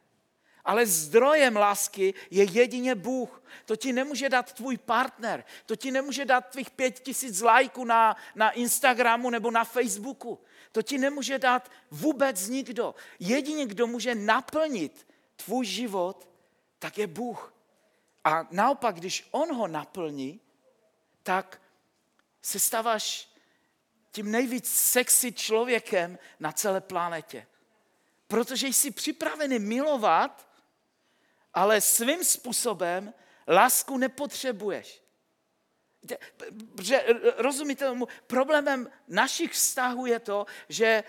Ale 0.65 0.86
zdrojem 0.86 1.56
lásky 1.56 2.13
je 2.30 2.44
jedině 2.44 2.96
Bůh. 2.96 3.44
To 3.65 3.75
ti 3.75 3.94
nemůže 3.94 4.30
dát 4.30 4.53
tvůj 4.53 4.77
partner, 4.77 5.44
to 5.65 5.75
ti 5.75 5.91
nemůže 5.91 6.25
dát 6.25 6.41
tvých 6.50 6.72
pět 6.72 7.00
tisíc 7.00 7.41
lajků 7.41 7.86
na, 7.86 8.15
na 8.36 8.51
Instagramu 8.51 9.30
nebo 9.30 9.51
na 9.51 9.63
Facebooku. 9.63 10.39
To 10.72 10.82
ti 10.82 10.98
nemůže 10.98 11.39
dát 11.39 11.72
vůbec 11.91 12.48
nikdo. 12.48 12.96
Jedině, 13.20 13.65
kdo 13.65 13.88
může 13.88 14.15
naplnit 14.15 15.08
tvůj 15.36 15.65
život, 15.65 16.30
tak 16.80 16.98
je 16.98 17.08
Bůh. 17.08 17.53
A 18.24 18.48
naopak, 18.51 18.96
když 18.96 19.27
On 19.32 19.56
ho 19.56 19.68
naplní, 19.68 20.41
tak 21.24 21.62
se 22.41 22.60
stáváš 22.60 23.30
tím 24.12 24.32
nejvíc 24.32 24.74
sexy 24.74 25.32
člověkem 25.32 26.20
na 26.39 26.51
celé 26.51 26.82
planetě. 26.82 27.48
Protože 28.27 28.68
jsi 28.68 28.91
připravený 28.91 29.60
milovat 29.60 30.50
ale 31.53 31.81
svým 31.81 32.24
způsobem 32.24 33.13
lásku 33.48 33.98
nepotřebuješ. 33.98 35.01
Rozumíte 37.38 37.86
tomu, 37.86 38.08
problémem 38.27 38.89
našich 39.08 39.51
vztahů 39.51 40.05
je 40.05 40.20
to, 40.20 40.46
že 40.70 41.03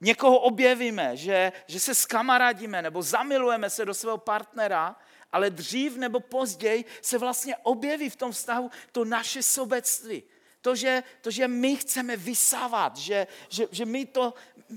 někoho 0.00 0.38
objevíme, 0.38 1.16
že, 1.16 1.52
že 1.66 1.80
se 1.80 1.94
skamarádíme 1.94 2.82
nebo 2.82 3.02
zamilujeme 3.02 3.70
se 3.70 3.84
do 3.84 3.94
svého 3.94 4.18
partnera, 4.18 4.96
ale 5.32 5.50
dřív 5.50 5.96
nebo 5.96 6.20
později 6.20 6.84
se 7.02 7.18
vlastně 7.18 7.56
objeví 7.56 8.10
v 8.10 8.16
tom 8.16 8.32
vztahu 8.32 8.70
to 8.92 9.04
naše 9.04 9.42
sobectví. 9.42 10.22
To, 10.60 10.76
že, 10.76 11.02
to, 11.20 11.30
že 11.30 11.48
my 11.48 11.76
chceme 11.76 12.16
vysávat, 12.16 12.96
že, 12.96 13.26
že, 13.48 13.66
že 13.70 13.84
my, 13.84 14.06
to, 14.06 14.34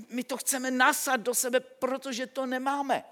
my 0.08 0.24
to 0.24 0.36
chceme 0.36 0.70
nasat 0.70 1.20
do 1.20 1.34
sebe, 1.34 1.60
protože 1.60 2.26
to 2.26 2.46
nemáme 2.46 3.04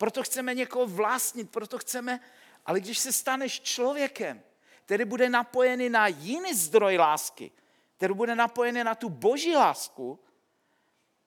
proto 0.00 0.22
chceme 0.22 0.54
někoho 0.54 0.86
vlastnit, 0.86 1.50
proto 1.50 1.78
chceme, 1.78 2.20
ale 2.66 2.80
když 2.80 2.98
se 2.98 3.12
staneš 3.12 3.60
člověkem, 3.60 4.42
který 4.84 5.04
bude 5.04 5.28
napojený 5.28 5.88
na 5.88 6.06
jiný 6.06 6.54
zdroj 6.54 6.96
lásky, 6.96 7.52
který 7.96 8.14
bude 8.14 8.34
napojený 8.34 8.84
na 8.84 8.94
tu 8.94 9.08
boží 9.08 9.56
lásku, 9.56 10.18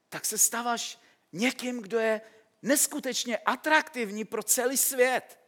tak 0.10 0.26
se 0.26 0.38
stáváš 0.38 1.00
někým, 1.32 1.82
kdo 1.82 2.00
je 2.00 2.22
neskutečně 2.62 3.38
atraktivní 3.38 4.26
pro 4.26 4.44
celý 4.44 4.78
svět. 4.78 5.40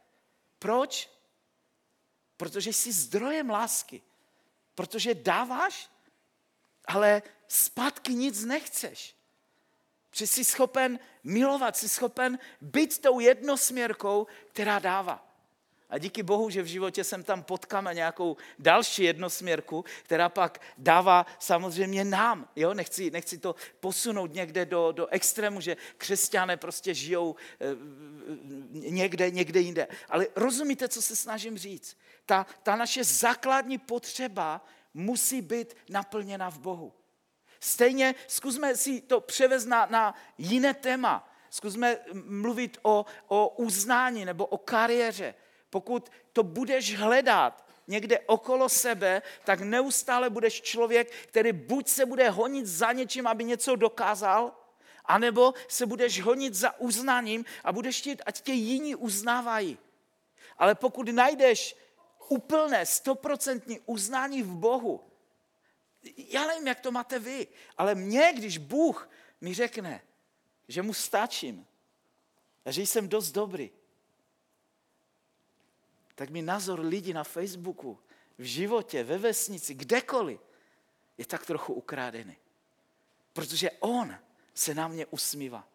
Proč? 0.60 1.10
Protože 2.38 2.74
jsi 2.74 2.91
zdrojem 2.91 3.50
lásky. 3.50 4.01
Protože 4.75 5.13
dáváš, 5.13 5.89
ale 6.88 7.22
zpátky 7.48 8.13
nic 8.13 8.46
nechceš. 8.46 9.15
Že 10.16 10.28
jsi 10.28 10.44
schopen 10.44 11.00
milovat, 11.24 11.78
jsi 11.78 11.90
schopen 11.90 12.40
být 12.62 13.02
tou 13.02 13.20
jednosměrkou, 13.20 14.28
která 14.48 14.80
dává. 14.80 15.26
A 15.90 15.98
díky 15.98 16.24
Bohu, 16.24 16.50
že 16.50 16.62
v 16.62 16.66
životě 16.66 17.04
jsem 17.04 17.24
tam 17.24 17.44
potkáme 17.44 17.94
nějakou 17.94 18.38
další 18.60 19.04
jednosměrku, 19.04 19.86
která 20.04 20.30
pak 20.30 20.62
dává 20.78 21.26
samozřejmě 21.40 22.06
nám. 22.06 22.50
Jo? 22.56 22.74
Nechci, 22.74 23.12
nechci 23.12 23.38
to 23.38 23.56
posunout 23.80 24.34
někde 24.34 24.66
do, 24.66 24.92
do 24.92 25.08
extrému, 25.08 25.62
že 25.62 25.78
křesťané 25.98 26.58
prostě 26.58 26.94
žijou 26.94 27.36
e, 27.62 27.68
někde, 28.92 29.32
někde 29.32 29.60
jinde. 29.60 29.88
Ale 30.10 30.28
rozumíte, 30.36 30.88
co 30.88 31.02
se 31.02 31.16
snažím 31.16 31.58
říct? 31.58 31.98
Ta, 32.26 32.46
ta 32.64 32.76
naše 32.76 33.04
základní 33.04 33.78
potřeba 33.78 34.66
musí 34.94 35.42
být 35.42 35.76
naplněna 35.90 36.52
v 36.52 36.60
Bohu. 36.60 36.94
Stejně 37.66 38.16
zkusme 38.28 38.76
si 38.76 39.02
to 39.02 39.22
převést 39.22 39.66
na, 39.66 39.86
na 39.86 40.16
jiné 40.38 40.74
téma. 40.74 41.30
Zkusme 41.50 41.98
mluvit 42.14 42.78
o, 42.84 43.06
o 43.28 43.50
uznání 43.50 44.26
nebo 44.26 44.46
o 44.46 44.58
kariéře. 44.58 45.34
Pokud 45.70 46.12
to 46.34 46.44
budeš 46.44 46.98
hledat 46.98 47.66
někde 47.88 48.20
okolo 48.20 48.70
sebe, 48.70 49.22
tak 49.44 49.62
neustále 49.62 50.30
budeš 50.30 50.62
člověk, 50.62 51.12
který 51.28 51.54
buď 51.54 51.88
se 51.88 52.06
bude 52.06 52.30
honit 52.30 52.66
za 52.66 52.92
něčím, 52.92 53.28
aby 53.28 53.44
něco 53.44 53.76
dokázal, 53.76 54.56
anebo 55.06 55.54
se 55.68 55.86
budeš 55.86 56.22
honit 56.22 56.54
za 56.54 56.80
uznaním 56.80 57.46
a 57.64 57.74
budeš 57.74 58.00
chtít, 58.00 58.22
ať 58.26 58.42
tě 58.42 58.54
jiní 58.54 58.96
uznávají. 58.96 59.78
Ale 60.58 60.76
pokud 60.76 61.10
najdeš 61.10 61.76
úplné, 62.30 62.86
stoprocentní 62.86 63.80
uznání 63.86 64.44
v 64.44 64.56
Bohu, 64.56 65.15
já 66.18 66.48
nevím, 66.48 66.68
jak 66.68 66.80
to 66.80 66.92
máte 66.92 67.20
vy, 67.20 67.48
ale 67.78 67.96
mě, 67.96 68.34
když 68.36 68.58
Bůh 68.58 69.10
mi 69.42 69.54
řekne, 69.54 70.02
že 70.68 70.82
mu 70.82 70.94
stačím 70.94 71.68
a 72.66 72.72
že 72.72 72.82
jsem 72.82 73.10
dost 73.10 73.32
dobrý, 73.32 73.72
tak 76.16 76.30
mi 76.30 76.42
názor 76.42 76.80
lidí 76.80 77.14
na 77.14 77.24
Facebooku, 77.24 78.00
v 78.38 78.44
životě, 78.44 79.04
ve 79.04 79.18
vesnici, 79.18 79.74
kdekoliv, 79.74 80.40
je 81.18 81.26
tak 81.26 81.46
trochu 81.46 81.74
ukrádený. 81.74 82.38
Protože 83.34 83.72
on 83.72 84.18
se 84.54 84.74
na 84.74 84.88
mě 84.88 85.06
usmívá. 85.06 85.68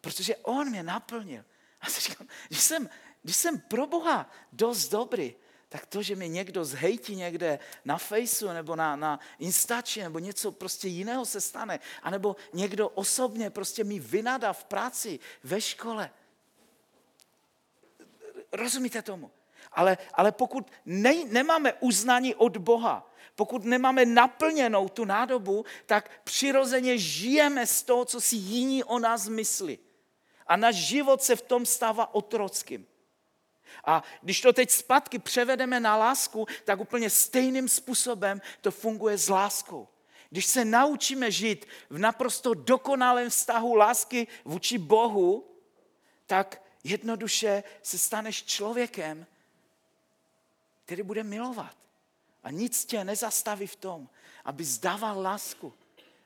Protože 0.00 0.36
on 0.36 0.70
mě 0.70 0.82
naplnil. 0.82 1.44
A 1.80 1.86
si 1.86 2.00
říkám, 2.00 2.28
když 2.48 2.60
jsem, 2.60 2.88
když 3.22 3.36
jsem 3.36 3.60
pro 3.60 3.86
Boha 3.86 4.30
dost 4.52 4.88
dobrý, 4.88 5.34
tak 5.70 5.86
to, 5.86 6.02
že 6.02 6.16
mi 6.16 6.28
někdo 6.28 6.64
zhejtí 6.64 7.16
někde 7.16 7.58
na 7.84 7.98
Faceu 7.98 8.48
nebo 8.48 8.76
na, 8.76 8.96
na 8.96 9.20
Instači 9.38 10.02
nebo 10.02 10.18
něco 10.18 10.52
prostě 10.52 10.88
jiného 10.88 11.26
se 11.26 11.40
stane, 11.40 11.80
anebo 12.02 12.36
někdo 12.52 12.88
osobně 12.88 13.50
prostě 13.50 13.84
mi 13.84 13.98
vynadá 13.98 14.52
v 14.52 14.64
práci, 14.64 15.18
ve 15.44 15.60
škole. 15.60 16.10
Rozumíte 18.52 19.02
tomu? 19.02 19.30
Ale, 19.72 19.98
ale 20.14 20.32
pokud 20.32 20.70
ne, 20.86 21.24
nemáme 21.24 21.72
uznání 21.72 22.34
od 22.34 22.56
Boha, 22.56 23.10
pokud 23.36 23.64
nemáme 23.64 24.06
naplněnou 24.06 24.88
tu 24.88 25.04
nádobu, 25.04 25.64
tak 25.86 26.10
přirozeně 26.24 26.98
žijeme 26.98 27.66
z 27.66 27.82
toho, 27.82 28.04
co 28.04 28.20
si 28.20 28.36
jiní 28.36 28.84
o 28.84 28.98
nás 28.98 29.28
myslí. 29.28 29.78
A 30.46 30.56
náš 30.56 30.74
život 30.74 31.22
se 31.22 31.36
v 31.36 31.42
tom 31.42 31.66
stává 31.66 32.14
otrockým. 32.14 32.89
A 33.84 34.02
když 34.22 34.40
to 34.40 34.52
teď 34.52 34.70
zpátky 34.70 35.18
převedeme 35.18 35.80
na 35.80 35.96
lásku, 35.96 36.46
tak 36.64 36.80
úplně 36.80 37.10
stejným 37.10 37.68
způsobem 37.68 38.40
to 38.60 38.70
funguje 38.70 39.18
s 39.18 39.28
láskou. 39.28 39.88
Když 40.30 40.46
se 40.46 40.64
naučíme 40.64 41.30
žít 41.30 41.66
v 41.90 41.98
naprosto 41.98 42.54
dokonalém 42.54 43.30
vztahu 43.30 43.74
lásky 43.74 44.26
vůči 44.44 44.78
Bohu, 44.78 45.50
tak 46.26 46.62
jednoduše 46.84 47.62
se 47.82 47.98
staneš 47.98 48.44
člověkem, 48.44 49.26
který 50.84 51.02
bude 51.02 51.22
milovat. 51.22 51.76
A 52.42 52.50
nic 52.50 52.84
tě 52.84 53.04
nezastaví 53.04 53.66
v 53.66 53.76
tom, 53.76 54.08
aby 54.44 54.64
zdával 54.64 55.22
lásku, 55.22 55.74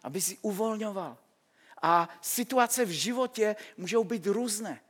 aby 0.03 0.21
si 0.21 0.39
uvolňoval. 0.43 1.19
A 1.83 2.09
situace 2.21 2.85
v 2.85 2.91
životě 2.91 3.57
můžou 3.77 4.05
být 4.05 4.27
různé. 4.27 4.81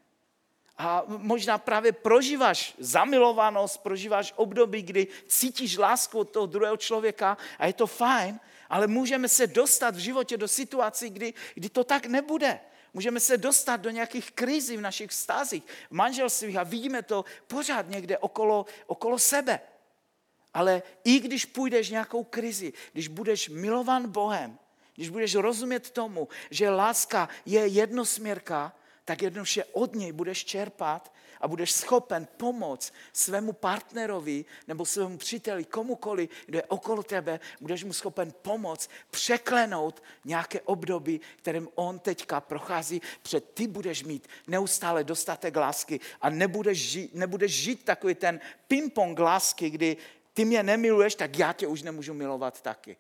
A 0.79 1.03
možná 1.07 1.59
právě 1.59 1.93
prožíváš 1.93 2.75
zamilovanost, 2.79 3.83
prožíváš 3.83 4.33
období, 4.37 4.83
kdy 4.83 5.07
cítíš 5.27 5.79
lásku 5.79 6.19
od 6.19 6.31
toho 6.31 6.47
druhého 6.47 6.77
člověka 6.77 7.37
a 7.59 7.67
je 7.67 7.73
to 7.73 7.87
fajn, 7.87 8.41
ale 8.69 8.87
můžeme 8.87 9.29
se 9.29 9.47
dostat 9.47 9.95
v 9.95 9.99
životě 9.99 10.37
do 10.37 10.49
situací, 10.49 11.11
kdy, 11.11 11.35
kdy 11.55 11.69
to 11.69 11.85
tak 11.85 12.07
nebude. 12.07 12.61
Můžeme 12.95 13.21
se 13.21 13.39
dostat 13.39 13.77
do 13.77 13.91
nějakých 13.91 14.33
krizí 14.33 14.77
v 14.77 14.81
našich 14.81 15.11
vztazích, 15.11 15.65
v 15.91 15.95
manželstvích 15.95 16.57
a 16.57 16.63
vidíme 16.63 17.03
to 17.03 17.25
pořád 17.47 17.89
někde 17.89 18.19
okolo, 18.19 18.67
okolo 18.87 19.19
sebe. 19.19 19.61
Ale 20.55 20.83
i 21.05 21.21
když 21.21 21.45
půjdeš 21.45 21.91
nějakou 21.91 22.25
krizi, 22.25 22.73
když 22.93 23.09
budeš 23.09 23.49
milovan 23.49 24.11
Bohem, 24.11 24.59
když 24.95 25.09
budeš 25.09 25.35
rozumět 25.35 25.91
tomu, 25.91 26.29
že 26.51 26.71
láska 26.71 27.29
je 27.47 27.67
jednosměrka, 27.67 28.73
tak 29.05 29.23
jednoduše 29.23 29.65
od 29.65 29.95
něj 29.95 30.13
budeš 30.13 30.45
čerpat 30.45 31.13
a 31.41 31.49
budeš 31.49 31.73
schopen 31.73 32.27
pomoct 32.37 32.93
svému 33.13 33.53
partnerovi 33.53 34.45
nebo 34.69 34.87
svému 34.87 35.19
příteli, 35.19 35.65
komukoli, 35.65 36.29
kdo 36.47 36.59
je 36.59 36.63
okolo 36.63 37.03
tebe, 37.03 37.41
budeš 37.61 37.85
mu 37.85 37.93
schopen 37.93 38.33
pomoct 38.43 38.91
překlenout 39.11 40.03
nějaké 40.25 40.61
období, 40.61 41.21
kterým 41.37 41.69
on 41.75 41.99
teďka 41.99 42.41
prochází, 42.41 43.03
před 43.23 43.55
ty 43.55 43.67
budeš 43.67 44.05
mít 44.05 44.29
neustále 44.47 45.05
dostatek 45.05 45.57
lásky 45.57 46.01
a 46.21 46.31
nebudeš 46.31 46.79
žít, 46.79 47.15
nebudeš 47.15 47.53
žít 47.53 47.85
takový 47.85 48.15
ten 48.15 48.41
ping-pong 48.69 49.19
lásky, 49.19 49.71
kdy 49.71 49.97
ty 50.33 50.45
mě 50.45 50.63
nemiluješ, 50.63 51.15
tak 51.15 51.39
já 51.39 51.53
tě 51.53 51.67
už 51.67 51.83
nemůžu 51.83 52.15
milovat 52.15 52.61
taky. 52.61 52.97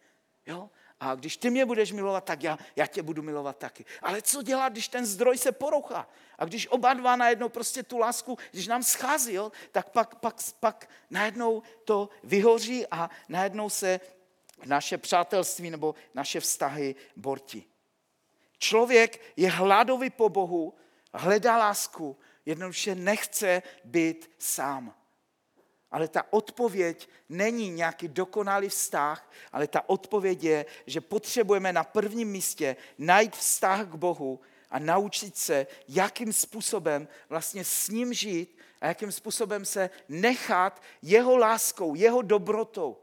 Jo? 0.46 0.70
A 1.00 1.14
když 1.14 1.36
ty 1.36 1.50
mě 1.50 1.66
budeš 1.66 1.92
milovat, 1.92 2.24
tak 2.24 2.42
já, 2.42 2.58
já 2.76 2.86
tě 2.86 3.02
budu 3.02 3.22
milovat 3.22 3.58
taky. 3.58 3.84
Ale 4.02 4.22
co 4.22 4.42
dělat, 4.42 4.72
když 4.72 4.88
ten 4.88 5.06
zdroj 5.06 5.38
se 5.38 5.52
porouchá? 5.52 6.08
A 6.38 6.44
když 6.44 6.68
oba 6.68 6.94
dva 6.94 7.16
najednou 7.16 7.48
prostě 7.48 7.82
tu 7.82 7.98
lásku, 7.98 8.38
když 8.50 8.66
nám 8.66 8.82
schází, 8.82 9.32
jo, 9.32 9.52
tak 9.72 9.90
pak, 9.90 10.14
pak, 10.14 10.36
pak 10.60 10.90
najednou 11.10 11.62
to 11.84 12.08
vyhoří 12.24 12.86
a 12.86 13.10
najednou 13.28 13.70
se 13.70 14.00
naše 14.64 14.98
přátelství 14.98 15.70
nebo 15.70 15.94
naše 16.14 16.40
vztahy 16.40 16.94
bortí. 17.16 17.66
Člověk 18.58 19.32
je 19.36 19.50
hladový 19.50 20.10
po 20.10 20.28
Bohu, 20.28 20.74
hledá 21.14 21.58
lásku, 21.58 22.16
jednoduše 22.46 22.94
nechce 22.94 23.62
být 23.84 24.30
sám. 24.38 24.94
Ale 25.94 26.08
ta 26.08 26.24
odpověď 26.30 27.08
není 27.28 27.70
nějaký 27.70 28.08
dokonalý 28.08 28.68
vztah, 28.68 29.30
ale 29.52 29.66
ta 29.66 29.88
odpověď 29.88 30.44
je, 30.44 30.66
že 30.86 31.00
potřebujeme 31.00 31.72
na 31.72 31.84
prvním 31.84 32.28
místě 32.28 32.76
najít 32.98 33.36
vztah 33.36 33.86
k 33.86 33.94
Bohu 33.94 34.40
a 34.70 34.78
naučit 34.78 35.36
se, 35.36 35.66
jakým 35.88 36.32
způsobem 36.32 37.08
vlastně 37.28 37.64
s 37.64 37.88
ním 37.88 38.14
žít 38.14 38.58
a 38.80 38.86
jakým 38.86 39.12
způsobem 39.12 39.64
se 39.64 39.90
nechat 40.08 40.82
jeho 41.02 41.36
láskou, 41.36 41.94
jeho 41.94 42.22
dobrotou, 42.22 42.96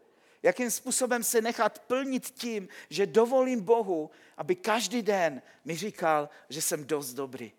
jakým 0.44 0.72
způsobem 0.72 1.24
se 1.24 1.42
nechat 1.42 1.80
plnit 1.80 2.30
tím, 2.30 2.68
že 2.90 3.08
dovolím 3.08 3.62
Bohu, 3.62 4.12
aby 4.38 4.56
každý 4.56 5.02
den 5.02 5.42
mi 5.66 5.76
říkal, 5.76 6.30
že 6.50 6.62
jsem 6.62 6.86
dost 6.86 7.14
dobrý. 7.14 7.52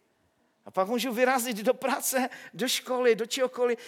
A 0.65 0.71
pak 0.71 0.89
můžu 0.89 1.13
vyrazit 1.13 1.57
do 1.57 1.75
práce, 1.75 2.29
do 2.55 2.69
školy, 2.69 3.15
do 3.15 3.27
čehokoliv. 3.27 3.79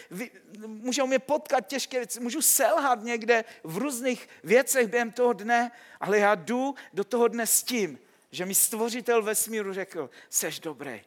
Můžou 0.66 1.06
mě 1.06 1.18
potkat 1.18 1.66
těžké 1.66 1.98
věci, 1.98 2.20
můžu 2.20 2.42
selhat 2.42 3.02
někde 3.02 3.44
v 3.64 3.78
různých 3.78 4.28
věcech 4.44 4.88
během 4.88 5.12
toho 5.12 5.32
dne, 5.32 5.70
ale 6.00 6.18
já 6.18 6.34
jdu 6.34 6.74
do 6.92 7.04
toho 7.04 7.28
dne 7.28 7.46
s 7.46 7.62
tím, 7.62 7.98
že 8.30 8.46
mi 8.46 8.54
stvořitel 8.54 9.22
vesmíru 9.22 9.72
řekl, 9.72 10.10
seš 10.30 10.60
dobrý. 10.60 11.02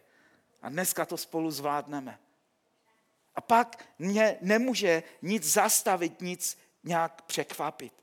A 0.61 0.69
dneska 0.69 1.05
to 1.05 1.17
spolu 1.17 1.51
zvládneme. 1.51 2.19
A 3.35 3.41
pak 3.41 3.85
mě 3.99 4.37
nemůže 4.41 5.03
nic 5.21 5.53
zastavit, 5.53 6.21
nic 6.21 6.57
nějak 6.83 7.21
překvapit. 7.21 7.93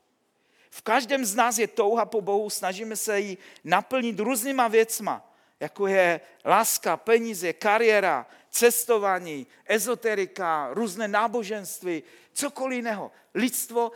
V 0.70 0.83
každém 0.83 1.24
z 1.24 1.35
nás 1.35 1.59
je 1.59 1.68
touha 1.68 2.07
po 2.07 2.20
Bohu, 2.20 2.50
snažíme 2.50 2.96
se 2.96 3.20
ji 3.20 3.38
naplnit 3.64 4.20
různýma 4.20 4.68
věcma 4.68 5.34
jako 5.61 5.87
je 5.87 6.21
láska, 6.45 6.97
peníze, 6.97 7.53
kariéra, 7.53 8.27
cestování, 8.51 9.47
ezoterika, 9.64 10.69
různé 10.73 11.09
náboženství, 11.09 12.03
cokoliv 12.33 12.77
jiného. 12.77 13.11
Lidstvo, 13.35 13.93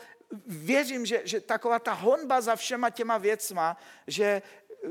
věřím, 0.46 1.06
že, 1.06 1.22
že 1.24 1.40
taková 1.40 1.78
ta 1.78 1.92
honba 1.92 2.40
za 2.40 2.56
všema 2.56 2.90
těma 2.90 3.18
věcma, 3.18 3.76
že 4.06 4.42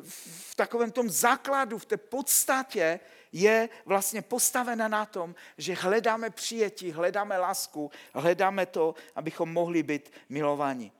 v 0.03 0.55
takovém 0.55 0.91
tom 0.91 1.09
základu, 1.09 1.77
v 1.77 1.85
té 1.85 1.97
podstatě 1.97 2.99
je 3.31 3.69
vlastně 3.85 4.21
postavena 4.21 4.87
na 4.87 5.05
tom, 5.05 5.35
že 5.57 5.73
hledáme 5.73 6.29
přijetí, 6.29 6.91
hledáme 6.91 7.37
lásku, 7.37 7.91
hledáme 8.13 8.65
to, 8.65 8.95
abychom 9.15 9.53
mohli 9.53 9.83
být 9.83 10.11
milovaní. 10.29 10.91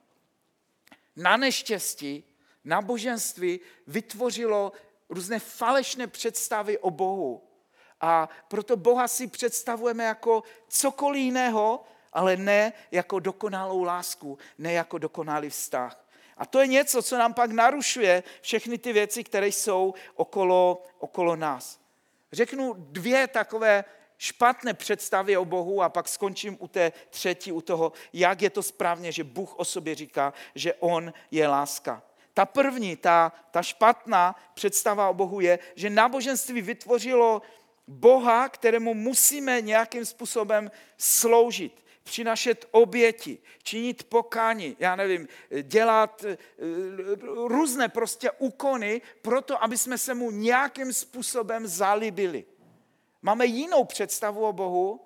Na 1.15 1.38
neštěstí 1.38 2.23
náboženství 2.63 3.60
vytvořilo 3.88 4.71
různé 5.09 5.39
falešné 5.39 6.07
představy 6.07 6.77
o 6.77 6.91
Bohu 6.91 7.43
A 8.01 8.29
proto 8.47 8.77
Boha 8.77 9.07
si 9.07 9.27
představujeme 9.27 10.03
jako 10.03 10.43
cokoliv 10.67 11.21
jiného, 11.21 11.83
ale 12.13 12.37
ne 12.37 12.73
jako 12.91 13.19
dokonalou 13.19 13.83
lásku, 13.83 14.37
ne 14.57 14.73
jako 14.73 14.97
dokonalý 14.97 15.49
vztah. 15.49 16.05
A 16.37 16.45
to 16.45 16.59
je 16.59 16.67
něco, 16.67 17.03
co 17.03 17.17
nám 17.17 17.33
pak 17.33 17.51
narušuje 17.51 18.23
všechny 18.41 18.77
ty 18.77 18.93
věci, 18.93 19.23
které 19.23 19.47
jsou 19.47 19.93
okolo, 20.15 20.83
okolo 20.99 21.35
nás. 21.35 21.79
Řeknu 22.31 22.73
dvě 22.77 23.27
takové 23.27 23.83
špatné 24.17 24.73
představy 24.73 25.37
o 25.37 25.45
Bohu 25.45 25.81
a 25.81 25.89
pak 25.89 26.07
skončím 26.07 26.57
u 26.59 26.67
té 26.67 26.91
třetí, 27.09 27.51
u 27.51 27.61
toho, 27.61 27.91
jak 28.13 28.41
je 28.41 28.49
to 28.49 28.63
správně, 28.63 29.11
že 29.11 29.23
Bůh 29.23 29.59
o 29.59 29.65
sobě 29.65 29.95
říká, 29.95 30.33
že 30.55 30.73
On 30.73 31.13
je 31.31 31.47
láska. 31.47 32.03
Ta 32.38 32.45
první, 32.45 32.95
ta, 32.95 33.32
ta 33.52 33.63
špatná 33.63 34.36
představa 34.54 35.10
o 35.10 35.13
Bohu 35.13 35.39
je, 35.39 35.60
že 35.76 35.89
náboženství 35.89 36.62
vytvořilo 36.62 37.41
Boha, 37.88 38.50
kterému 38.50 38.93
musíme 38.93 39.62
nějakým 39.62 40.06
způsobem 40.06 40.71
sloužit 40.97 41.86
přinašet 42.04 42.65
oběti, 42.71 43.38
činit 43.63 44.04
pokání, 44.04 44.78
já 44.80 44.95
nevím, 44.95 45.28
dělat 45.62 46.26
eh, 46.26 46.38
různé 47.26 47.89
prostě 47.89 48.32
úkony 48.32 49.02
proto, 49.21 49.63
aby 49.63 49.78
jsme 49.78 49.97
se 49.97 50.13
mu 50.13 50.32
nějakým 50.32 50.93
způsobem 50.93 51.67
zalíbili. 51.67 52.45
Máme 53.21 53.45
jinou 53.45 53.84
představu 53.84 54.45
o 54.45 54.54
Bohu, 54.54 55.02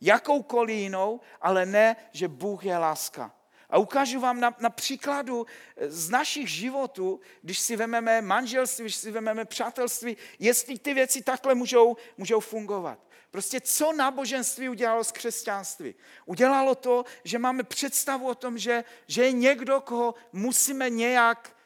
jakoukoliv 0.00 0.76
jinou, 0.76 1.20
ale 1.40 1.66
ne, 1.66 1.96
že 2.12 2.28
Bůh 2.28 2.64
je 2.64 2.78
láska. 2.78 3.43
A 3.74 3.78
ukážu 3.78 4.20
vám 4.20 4.40
na, 4.40 4.56
na 4.58 4.70
příkladu 4.70 5.46
eh, 5.76 5.90
z 5.90 6.10
našich 6.10 6.48
životů, 6.48 7.20
když 7.42 7.58
si 7.58 7.76
vezmeme 7.76 8.22
manželství, 8.22 8.84
když 8.84 8.94
si 8.94 9.10
vezmeme 9.10 9.44
přátelství, 9.44 10.16
jestli 10.38 10.78
ty 10.78 10.94
věci 10.94 11.22
takhle 11.22 11.54
můžou, 11.54 11.96
můžou 12.18 12.40
fungovat. 12.40 12.98
Prostě 13.30 13.60
co 13.60 13.92
náboženství 13.92 14.68
udělalo 14.68 15.04
z 15.04 15.12
křesťanství? 15.12 15.94
Udělalo 16.26 16.74
to, 16.74 17.04
že 17.24 17.38
máme 17.38 17.62
představu 17.62 18.28
o 18.28 18.34
tom, 18.34 18.58
že, 18.58 18.84
že 19.06 19.24
je 19.24 19.32
někdo, 19.32 19.80
koho 19.80 20.14
musíme 20.32 20.90
nějak 20.90 21.56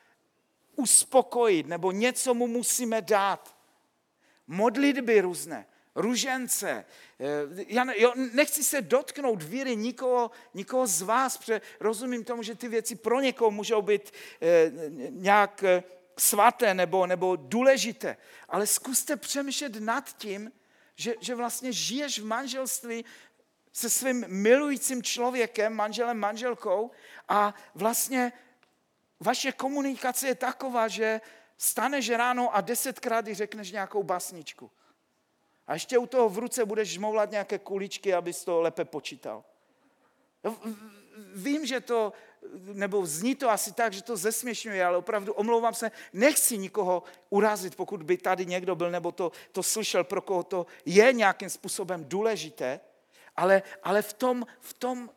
uspokojit, 0.76 1.66
nebo 1.66 1.92
něco 1.92 2.34
mu 2.34 2.46
musíme 2.46 3.02
dát. 3.02 3.56
Modlitby 4.46 5.20
různé, 5.20 5.66
ružence. 5.98 6.84
Eh, 7.20 7.64
já 7.66 7.84
ne, 7.84 7.94
jo, 8.00 8.12
nechci 8.32 8.64
se 8.64 8.82
dotknout 8.82 9.42
víry 9.42 9.76
nikoho, 9.76 10.30
nikoho 10.54 10.86
z 10.86 11.02
vás, 11.02 11.36
protože 11.36 11.60
rozumím 11.80 12.24
tomu, 12.24 12.42
že 12.42 12.54
ty 12.54 12.68
věci 12.68 12.96
pro 12.96 13.20
někoho 13.20 13.50
můžou 13.50 13.82
být 13.82 14.12
eh, 14.42 14.72
nějak 15.10 15.62
eh, 15.62 15.82
svaté 16.18 16.74
nebo, 16.74 17.06
nebo 17.06 17.36
důležité. 17.36 18.16
Ale 18.48 18.66
zkuste 18.66 19.16
přemýšlet 19.16 19.76
nad 19.80 20.16
tím, 20.16 20.52
že, 20.96 21.14
že 21.20 21.34
vlastně 21.34 21.72
žiješ 21.72 22.18
v 22.18 22.24
manželství 22.24 23.04
se 23.72 23.90
svým 23.90 24.24
milujícím 24.28 25.02
člověkem, 25.02 25.74
manželem, 25.74 26.18
manželkou 26.18 26.90
a 27.28 27.54
vlastně 27.74 28.32
vaše 29.20 29.52
komunikace 29.52 30.28
je 30.28 30.34
taková, 30.34 30.88
že 30.88 31.20
staneš 31.56 32.10
ráno 32.10 32.54
a 32.56 32.60
desetkrát 32.60 33.26
řekneš 33.26 33.70
nějakou 33.70 34.02
basničku. 34.02 34.70
A 35.68 35.74
ještě 35.74 35.98
u 35.98 36.06
toho 36.06 36.28
v 36.28 36.38
ruce 36.38 36.64
budeš 36.64 36.88
žmoulat 36.88 37.30
nějaké 37.30 37.58
kuličky, 37.58 38.14
abys 38.14 38.44
to 38.44 38.60
lépe 38.60 38.84
počítal. 38.84 39.44
Vím, 41.34 41.66
že 41.66 41.80
to, 41.80 42.12
nebo 42.72 43.06
zní 43.06 43.34
to 43.34 43.50
asi 43.50 43.72
tak, 43.72 43.92
že 43.92 44.02
to 44.02 44.16
zesměšňuje, 44.16 44.84
ale 44.84 44.96
opravdu 44.96 45.32
omlouvám 45.32 45.74
se, 45.74 45.90
nechci 46.12 46.58
nikoho 46.58 47.02
urazit, 47.30 47.76
pokud 47.76 48.02
by 48.02 48.16
tady 48.16 48.46
někdo 48.46 48.76
byl, 48.76 48.90
nebo 48.90 49.12
to, 49.12 49.32
to 49.52 49.62
slyšel, 49.62 50.04
pro 50.04 50.22
koho 50.22 50.42
to 50.42 50.66
je 50.86 51.12
nějakým 51.12 51.50
způsobem 51.50 52.04
důležité, 52.08 52.80
ale, 53.36 53.62
ale 53.82 54.02
v, 54.02 54.12
tom, 54.12 54.46
v 54.60 54.74
tom 54.74 55.10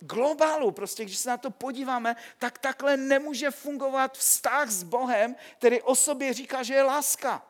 globálu, 0.00 0.70
prostě 0.70 1.04
když 1.04 1.18
se 1.18 1.30
na 1.30 1.36
to 1.36 1.50
podíváme, 1.50 2.16
tak 2.38 2.58
takhle 2.58 2.96
nemůže 2.96 3.50
fungovat 3.50 4.18
vztah 4.18 4.70
s 4.70 4.82
Bohem, 4.82 5.36
který 5.58 5.82
o 5.82 5.94
sobě 5.94 6.32
říká, 6.32 6.62
že 6.62 6.74
je 6.74 6.82
láska. 6.82 7.49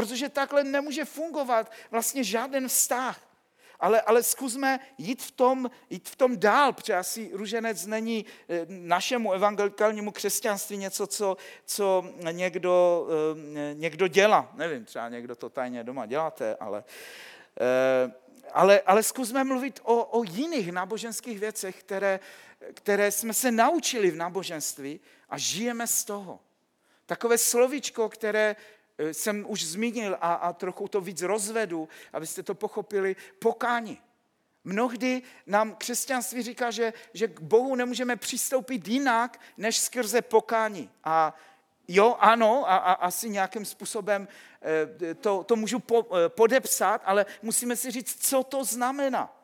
Protože 0.00 0.28
takhle 0.28 0.64
nemůže 0.64 1.04
fungovat 1.04 1.72
vlastně 1.90 2.24
žádný 2.24 2.68
vztah. 2.68 3.20
Ale, 3.80 4.00
ale 4.00 4.22
zkusme 4.22 4.80
jít 4.98 5.22
v, 5.22 5.30
tom, 5.30 5.70
jít 5.90 6.08
v 6.08 6.16
tom 6.16 6.38
dál, 6.38 6.72
protože 6.72 6.94
asi 6.94 7.30
ruženec 7.32 7.86
není 7.86 8.24
eh, 8.48 8.66
našemu 8.68 9.32
evangelikálnímu 9.32 10.10
křesťanství 10.10 10.76
něco, 10.76 11.06
co, 11.06 11.36
co 11.64 12.04
někdo, 12.32 13.06
eh, 13.56 13.74
někdo 13.74 14.08
dělá. 14.08 14.52
Nevím, 14.54 14.84
třeba 14.84 15.08
někdo 15.08 15.36
to 15.36 15.48
tajně 15.48 15.84
doma 15.84 16.06
děláte, 16.06 16.56
ale, 16.60 16.84
eh, 17.60 18.12
ale, 18.52 18.80
ale 18.80 19.02
zkusme 19.02 19.44
mluvit 19.44 19.80
o, 19.82 20.04
o 20.04 20.24
jiných 20.24 20.72
náboženských 20.72 21.38
věcech, 21.38 21.80
které, 21.80 22.20
které 22.74 23.10
jsme 23.10 23.34
se 23.34 23.50
naučili 23.50 24.10
v 24.10 24.16
náboženství 24.16 25.00
a 25.28 25.38
žijeme 25.38 25.86
z 25.86 26.04
toho. 26.04 26.40
Takové 27.06 27.38
slovičko, 27.38 28.08
které, 28.08 28.56
jsem 29.12 29.44
už 29.48 29.64
zmínil 29.64 30.16
a, 30.20 30.34
a 30.34 30.52
trochu 30.52 30.88
to 30.88 31.00
víc 31.00 31.22
rozvedu, 31.22 31.88
abyste 32.12 32.42
to 32.42 32.54
pochopili, 32.54 33.16
pokání. 33.38 33.98
Mnohdy 34.64 35.22
nám 35.46 35.74
křesťanství 35.74 36.42
říká, 36.42 36.70
že, 36.70 36.92
že 37.14 37.28
k 37.28 37.40
Bohu 37.40 37.74
nemůžeme 37.74 38.16
přistoupit 38.16 38.88
jinak, 38.88 39.40
než 39.56 39.78
skrze 39.78 40.22
pokání. 40.22 40.90
A 41.04 41.36
jo, 41.88 42.16
ano, 42.18 42.70
a, 42.70 42.76
a 42.76 42.92
asi 42.92 43.30
nějakým 43.30 43.64
způsobem 43.64 44.28
eh, 45.00 45.14
to, 45.14 45.44
to 45.44 45.56
můžu 45.56 45.78
po, 45.78 46.06
eh, 46.16 46.28
podepsat, 46.28 47.02
ale 47.04 47.26
musíme 47.42 47.76
si 47.76 47.90
říct, 47.90 48.28
co 48.28 48.42
to 48.42 48.64
znamená. 48.64 49.36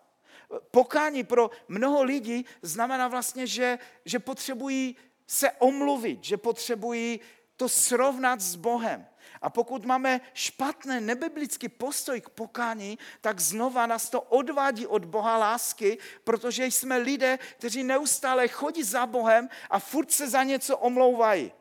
Pokání 0.71 1.25
pro 1.25 1.51
mnoho 1.69 2.03
lidí 2.03 2.45
znamená 2.63 3.09
vlastně, 3.09 3.47
že, 3.47 3.79
že 4.05 4.19
potřebují 4.19 4.97
se 5.27 5.51
omluvit, 5.51 6.25
že 6.25 6.37
potřebují 6.37 7.21
to 7.57 7.69
srovnat 7.69 8.41
s 8.41 8.57
Bohem. 8.57 9.07
A 9.43 9.51
pokud 9.51 9.85
máme 9.85 10.21
špatný 10.35 11.01
nebiblický 11.01 11.69
postoj 11.69 12.21
k 12.21 12.29
pokání, 12.29 12.99
tak 13.21 13.41
znova 13.41 13.87
nás 13.87 14.11
to 14.11 14.21
odvádí 14.21 14.87
od 14.87 15.05
Boha 15.05 15.39
lásky, 15.39 15.99
protože 16.25 16.67
jsme 16.67 16.97
lidé, 16.97 17.39
kteří 17.59 17.85
neustále 17.85 18.49
chodí 18.49 18.83
za 18.83 19.07
Bohem 19.07 19.49
a 19.71 19.79
furt 19.79 20.13
se 20.13 20.31
za 20.31 20.43
něco 20.43 20.79
omlouvají. 20.79 21.53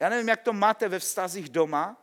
Já 0.00 0.08
nevím, 0.08 0.28
jak 0.28 0.42
to 0.42 0.52
máte 0.52 0.88
ve 0.88 0.98
vztazích 0.98 1.48
doma, 1.48 1.96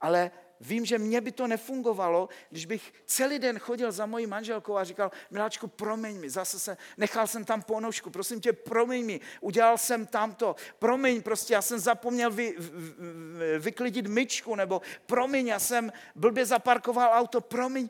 ale 0.00 0.30
Vím, 0.64 0.84
že 0.84 0.98
mně 0.98 1.20
by 1.20 1.32
to 1.32 1.46
nefungovalo, 1.46 2.28
když 2.50 2.66
bych 2.66 2.92
celý 3.06 3.38
den 3.38 3.58
chodil 3.58 3.92
za 3.92 4.06
mojí 4.06 4.26
manželkou 4.26 4.76
a 4.76 4.84
říkal, 4.84 5.10
miláčku, 5.30 5.66
promiň 5.66 6.20
mi, 6.20 6.30
zase 6.30 6.58
se, 6.58 6.76
nechal 6.96 7.26
jsem 7.26 7.44
tam 7.44 7.62
ponožku, 7.62 8.10
prosím 8.10 8.40
tě, 8.40 8.52
promiň 8.52 9.04
mi, 9.06 9.20
udělal 9.40 9.78
jsem 9.78 10.06
tamto, 10.06 10.56
promiň, 10.78 11.22
prostě 11.22 11.54
já 11.54 11.62
jsem 11.62 11.78
zapomněl 11.78 12.30
vy, 12.30 12.54
vy, 12.58 13.58
vyklidit 13.58 14.06
myčku, 14.06 14.54
nebo 14.54 14.82
promiň, 15.06 15.46
já 15.46 15.58
jsem 15.58 15.92
blbě 16.14 16.46
zaparkoval 16.46 17.10
auto, 17.12 17.40
promiň. 17.40 17.88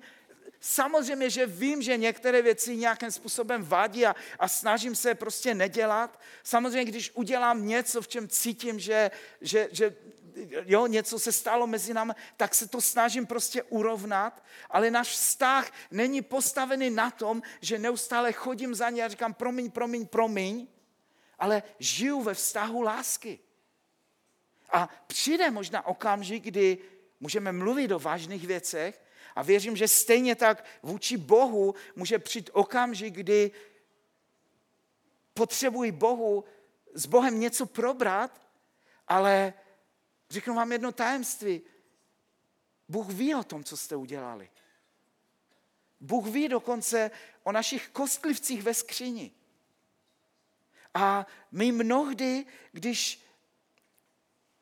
Samozřejmě, 0.60 1.30
že 1.30 1.46
vím, 1.46 1.82
že 1.82 1.96
některé 1.96 2.42
věci 2.42 2.76
nějakým 2.76 3.10
způsobem 3.10 3.64
vadí 3.64 4.06
a, 4.06 4.16
a 4.38 4.48
snažím 4.48 4.94
se 4.94 5.14
prostě 5.14 5.54
nedělat. 5.54 6.20
Samozřejmě, 6.42 6.84
když 6.84 7.10
udělám 7.14 7.66
něco, 7.66 8.02
v 8.02 8.08
čem 8.08 8.28
cítím, 8.28 8.80
že, 8.80 9.10
že, 9.40 9.68
že 9.72 9.94
jo, 10.64 10.86
něco 10.86 11.18
se 11.18 11.32
stalo 11.32 11.66
mezi 11.66 11.94
námi, 11.94 12.12
tak 12.36 12.54
se 12.54 12.68
to 12.68 12.80
snažím 12.80 13.26
prostě 13.26 13.62
urovnat, 13.62 14.42
ale 14.70 14.90
náš 14.90 15.08
vztah 15.08 15.72
není 15.90 16.22
postavený 16.22 16.90
na 16.90 17.10
tom, 17.10 17.42
že 17.60 17.78
neustále 17.78 18.32
chodím 18.32 18.74
za 18.74 18.90
ní 18.90 19.02
a 19.02 19.08
říkám 19.08 19.34
promiň, 19.34 19.70
promiň, 19.70 20.06
promiň, 20.06 20.66
ale 21.38 21.62
žiju 21.78 22.22
ve 22.22 22.34
vztahu 22.34 22.82
lásky. 22.82 23.38
A 24.70 24.88
přijde 25.06 25.50
možná 25.50 25.86
okamžik, 25.86 26.42
kdy 26.42 26.78
můžeme 27.20 27.52
mluvit 27.52 27.92
o 27.92 27.98
vážných 27.98 28.46
věcech 28.46 29.04
a 29.34 29.42
věřím, 29.42 29.76
že 29.76 29.88
stejně 29.88 30.34
tak 30.34 30.64
vůči 30.82 31.16
Bohu 31.16 31.74
může 31.96 32.18
přijít 32.18 32.50
okamžik, 32.52 33.14
kdy 33.14 33.50
potřebuji 35.34 35.92
Bohu, 35.92 36.44
s 36.94 37.06
Bohem 37.06 37.40
něco 37.40 37.66
probrat, 37.66 38.40
ale 39.08 39.52
Řeknu 40.30 40.54
vám 40.54 40.72
jedno 40.72 40.92
tajemství. 40.92 41.62
Bůh 42.88 43.08
ví 43.08 43.34
o 43.34 43.44
tom, 43.44 43.64
co 43.64 43.76
jste 43.76 43.96
udělali. 43.96 44.50
Bůh 46.00 46.26
ví 46.26 46.48
dokonce 46.48 47.10
o 47.42 47.52
našich 47.52 47.88
kostlivcích 47.88 48.62
ve 48.62 48.74
skříni. 48.74 49.32
A 50.94 51.26
my 51.52 51.72
mnohdy, 51.72 52.46
když 52.72 53.24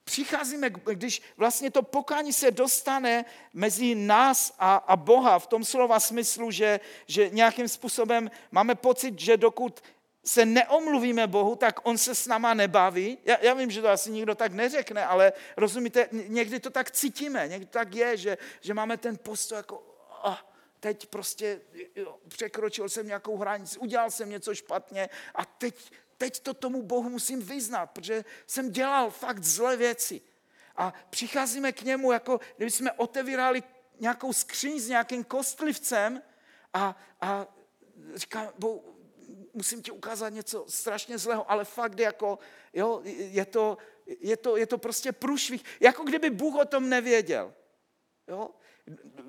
přicházíme, 0.04 0.70
když 0.70 1.22
vlastně 1.36 1.70
to 1.70 1.82
pokání 1.82 2.32
se 2.32 2.50
dostane 2.50 3.24
mezi 3.52 3.94
nás 3.94 4.54
a, 4.58 4.76
a 4.76 4.96
Boha 4.96 5.38
v 5.38 5.46
tom 5.46 5.64
slova 5.64 6.00
smyslu, 6.00 6.50
že, 6.50 6.80
že 7.06 7.30
nějakým 7.30 7.68
způsobem 7.68 8.30
máme 8.50 8.74
pocit, 8.74 9.20
že 9.20 9.36
dokud 9.36 9.82
se 10.24 10.46
neomluvíme 10.46 11.26
Bohu, 11.26 11.56
tak 11.56 11.86
on 11.86 11.98
se 11.98 12.14
s 12.14 12.26
náma 12.26 12.54
nebaví. 12.54 13.18
Já, 13.24 13.36
já 13.40 13.54
vím, 13.54 13.70
že 13.70 13.82
to 13.82 13.88
asi 13.88 14.10
nikdo 14.10 14.34
tak 14.34 14.52
neřekne, 14.52 15.06
ale 15.06 15.32
rozumíte, 15.56 16.08
někdy 16.12 16.60
to 16.60 16.70
tak 16.70 16.90
cítíme, 16.90 17.48
někdy 17.48 17.66
tak 17.66 17.94
je, 17.94 18.16
že, 18.16 18.38
že 18.60 18.74
máme 18.74 18.96
ten 18.96 19.18
postoj 19.18 19.56
jako, 19.56 19.96
oh, 20.22 20.36
teď 20.80 21.06
prostě 21.06 21.60
jo, 21.96 22.18
překročil 22.28 22.88
jsem 22.88 23.06
nějakou 23.06 23.36
hranici, 23.36 23.78
udělal 23.78 24.10
jsem 24.10 24.30
něco 24.30 24.54
špatně 24.54 25.08
a 25.34 25.44
teď, 25.44 25.92
teď 26.18 26.40
to 26.40 26.54
tomu 26.54 26.82
Bohu 26.82 27.08
musím 27.08 27.42
vyznat, 27.42 27.86
protože 27.86 28.24
jsem 28.46 28.70
dělal 28.70 29.10
fakt 29.10 29.44
zlé 29.44 29.76
věci. 29.76 30.20
A 30.76 30.94
přicházíme 31.10 31.72
k 31.72 31.82
němu, 31.82 32.12
jako 32.12 32.40
kdyby 32.56 32.70
jsme 32.70 32.92
otevírali 32.92 33.62
nějakou 34.00 34.32
skříň 34.32 34.80
s 34.80 34.88
nějakým 34.88 35.24
kostlivcem 35.24 36.22
a, 36.74 36.96
a 37.20 37.46
říká, 38.14 38.52
Bohu, 38.58 38.91
musím 39.54 39.82
ti 39.82 39.90
ukázat 39.90 40.28
něco 40.28 40.64
strašně 40.68 41.18
zlého, 41.18 41.50
ale 41.50 41.64
fakt 41.64 41.98
jako, 41.98 42.38
jo, 42.72 43.00
je 43.04 43.44
to, 43.44 43.78
je 44.20 44.36
to, 44.36 44.56
je 44.56 44.66
to 44.66 44.78
prostě 44.78 45.12
průšvih. 45.12 45.62
Jako 45.80 46.02
kdyby 46.04 46.30
Bůh 46.30 46.54
o 46.54 46.64
tom 46.64 46.88
nevěděl. 46.88 47.54
Jo? 48.28 48.50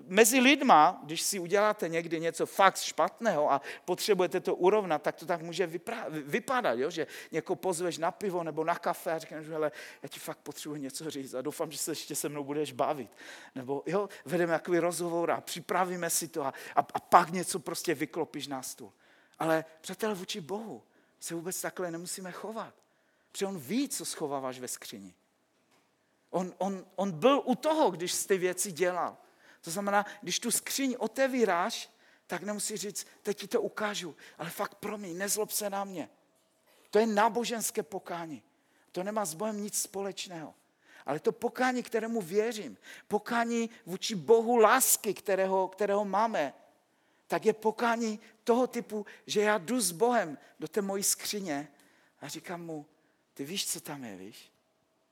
Mezi 0.08 0.40
lidma, 0.40 1.02
když 1.04 1.22
si 1.22 1.40
uděláte 1.40 1.90
někdy 1.90 2.20
něco 2.20 2.46
fakt 2.46 2.82
špatného 2.82 3.52
a 3.52 3.62
potřebujete 3.86 4.40
to 4.40 4.56
urovnat, 4.56 5.02
tak 5.02 5.16
to 5.16 5.26
tak 5.26 5.42
může 5.42 5.70
vypadat, 6.10 6.74
jo? 6.74 6.90
že 6.90 7.08
někoho 7.32 7.56
pozveš 7.56 7.98
na 7.98 8.12
pivo 8.12 8.44
nebo 8.44 8.64
na 8.64 8.76
kafe 8.76 9.12
a 9.12 9.20
řekneš, 9.20 9.48
hele, 9.48 9.72
já 10.04 10.10
ti 10.10 10.20
fakt 10.20 10.38
potřebuji 10.38 10.76
něco 10.76 11.10
říct 11.10 11.34
a 11.34 11.42
doufám, 11.42 11.72
že 11.72 11.78
se 11.78 11.92
ještě 11.92 12.16
se 12.16 12.30
mnou 12.30 12.44
budeš 12.44 12.72
bavit. 12.72 13.10
Nebo 13.56 13.84
jo, 13.86 14.10
vedeme 14.26 14.54
takový 14.54 14.80
rozhovor 14.80 15.32
a 15.32 15.42
připravíme 15.42 16.10
si 16.10 16.28
to 16.28 16.46
a, 16.46 16.54
a, 16.76 16.80
a 16.94 17.00
pak 17.00 17.30
něco 17.30 17.60
prostě 17.60 17.96
vyklopíš 17.96 18.48
na 18.48 18.62
stůl. 18.62 18.94
Ale 19.43 19.65
přátelé, 19.82 20.13
vůči 20.13 20.41
Bohu 20.41 20.84
se 21.19 21.36
vůbec 21.36 21.62
takhle 21.62 21.91
nemusíme 21.91 22.32
chovat. 22.32 22.75
Protože 23.32 23.45
on 23.45 23.60
ví, 23.60 23.89
co 23.89 24.06
schováváš 24.06 24.60
ve 24.60 24.67
skříni. 24.67 25.15
On, 26.29 26.53
on, 26.58 26.86
on 26.95 27.12
byl 27.12 27.41
u 27.45 27.56
toho, 27.56 27.91
když 27.91 28.25
ty 28.25 28.38
věci 28.38 28.71
dělal. 28.71 29.17
To 29.62 29.71
znamená, 29.71 30.06
když 30.21 30.39
tu 30.39 30.51
skříň 30.51 30.95
otevíráš, 30.99 31.89
tak 32.27 32.43
nemusíš 32.43 32.82
říct, 32.82 33.08
teď 33.21 33.39
ti 33.39 33.47
to 33.47 33.62
ukážu, 33.62 34.15
ale 34.38 34.49
fakt 34.49 34.75
promiň, 34.75 35.17
nezlob 35.17 35.51
se 35.51 35.69
na 35.69 35.84
mě. 35.84 36.10
To 36.89 36.99
je 36.99 37.08
náboženské 37.08 37.84
pokání. 37.84 38.43
To 38.91 39.03
nemá 39.03 39.25
s 39.25 39.34
Bohem 39.34 39.63
nic 39.63 39.82
společného. 39.82 40.56
Ale 41.06 41.19
to 41.19 41.32
pokání, 41.32 41.84
kterému 41.84 42.21
věřím, 42.21 42.77
pokání 43.08 43.69
vůči 43.86 44.15
Bohu 44.15 44.58
lásky, 44.58 45.13
kterého, 45.13 45.67
kterého 45.67 46.06
máme, 46.06 46.53
tak 47.34 47.46
je 47.46 47.54
pokání 47.54 48.19
toho 48.43 48.67
typu, 48.67 49.06
že 49.28 49.41
já 49.41 49.58
jdu 49.58 49.82
s 49.82 49.91
Bohem 49.91 50.38
do 50.60 50.67
té 50.67 50.82
mojí 50.82 51.04
skříně 51.04 51.67
a 52.19 52.28
říkám 52.28 52.62
mu, 52.62 52.86
ty 53.34 53.46
víš, 53.46 53.67
co 53.67 53.82
tam 53.82 54.04
je, 54.04 54.15
víš? 54.17 54.52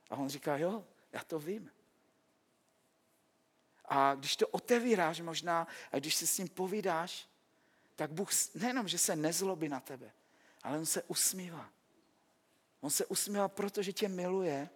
A 0.09 0.15
on 0.15 0.29
říká, 0.29 0.57
jo, 0.57 0.85
já 1.11 1.23
to 1.23 1.39
vím. 1.39 1.71
A 3.85 4.15
když 4.15 4.35
to 4.35 4.47
otevíráš 4.47 5.21
možná 5.21 5.67
a 5.91 5.99
když 5.99 6.15
si 6.15 6.27
s 6.27 6.37
ním 6.37 6.47
povídáš, 6.47 7.29
tak 7.95 8.11
Bůh 8.11 8.29
nejenom, 8.55 8.87
že 8.87 8.97
se 8.97 9.15
nezlobí 9.15 9.69
na 9.69 9.79
tebe, 9.79 10.11
ale 10.63 10.77
on 10.77 10.85
se 10.85 11.03
usmívá. 11.03 11.69
On 12.81 12.89
se 12.89 13.05
usmívá, 13.05 13.47
protože 13.47 13.93
tě 13.93 14.07
miluje 14.07 14.69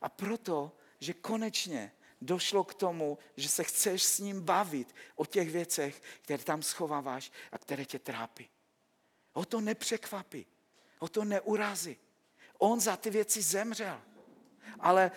a 0.00 0.08
proto, 0.08 0.76
že 1.00 1.14
konečně 1.14 1.92
došlo 2.22 2.64
k 2.64 2.74
tomu, 2.74 3.18
že 3.36 3.48
se 3.48 3.64
chceš 3.64 4.02
s 4.02 4.18
ním 4.18 4.40
bavit 4.40 4.94
o 5.16 5.26
těch 5.26 5.50
věcech, 5.50 6.02
které 6.20 6.44
tam 6.44 6.62
schováváš 6.62 7.32
a 7.52 7.58
které 7.58 7.84
tě 7.84 7.98
trápí. 7.98 8.48
Ho 9.32 9.44
to 9.44 9.60
nepřekvapí, 9.60 10.46
ho 10.98 11.08
to 11.08 11.24
neurazí. 11.24 11.96
On 12.58 12.80
za 12.80 12.96
ty 12.96 13.10
věci 13.10 13.42
zemřel. 13.42 14.00
Ale 14.80 15.10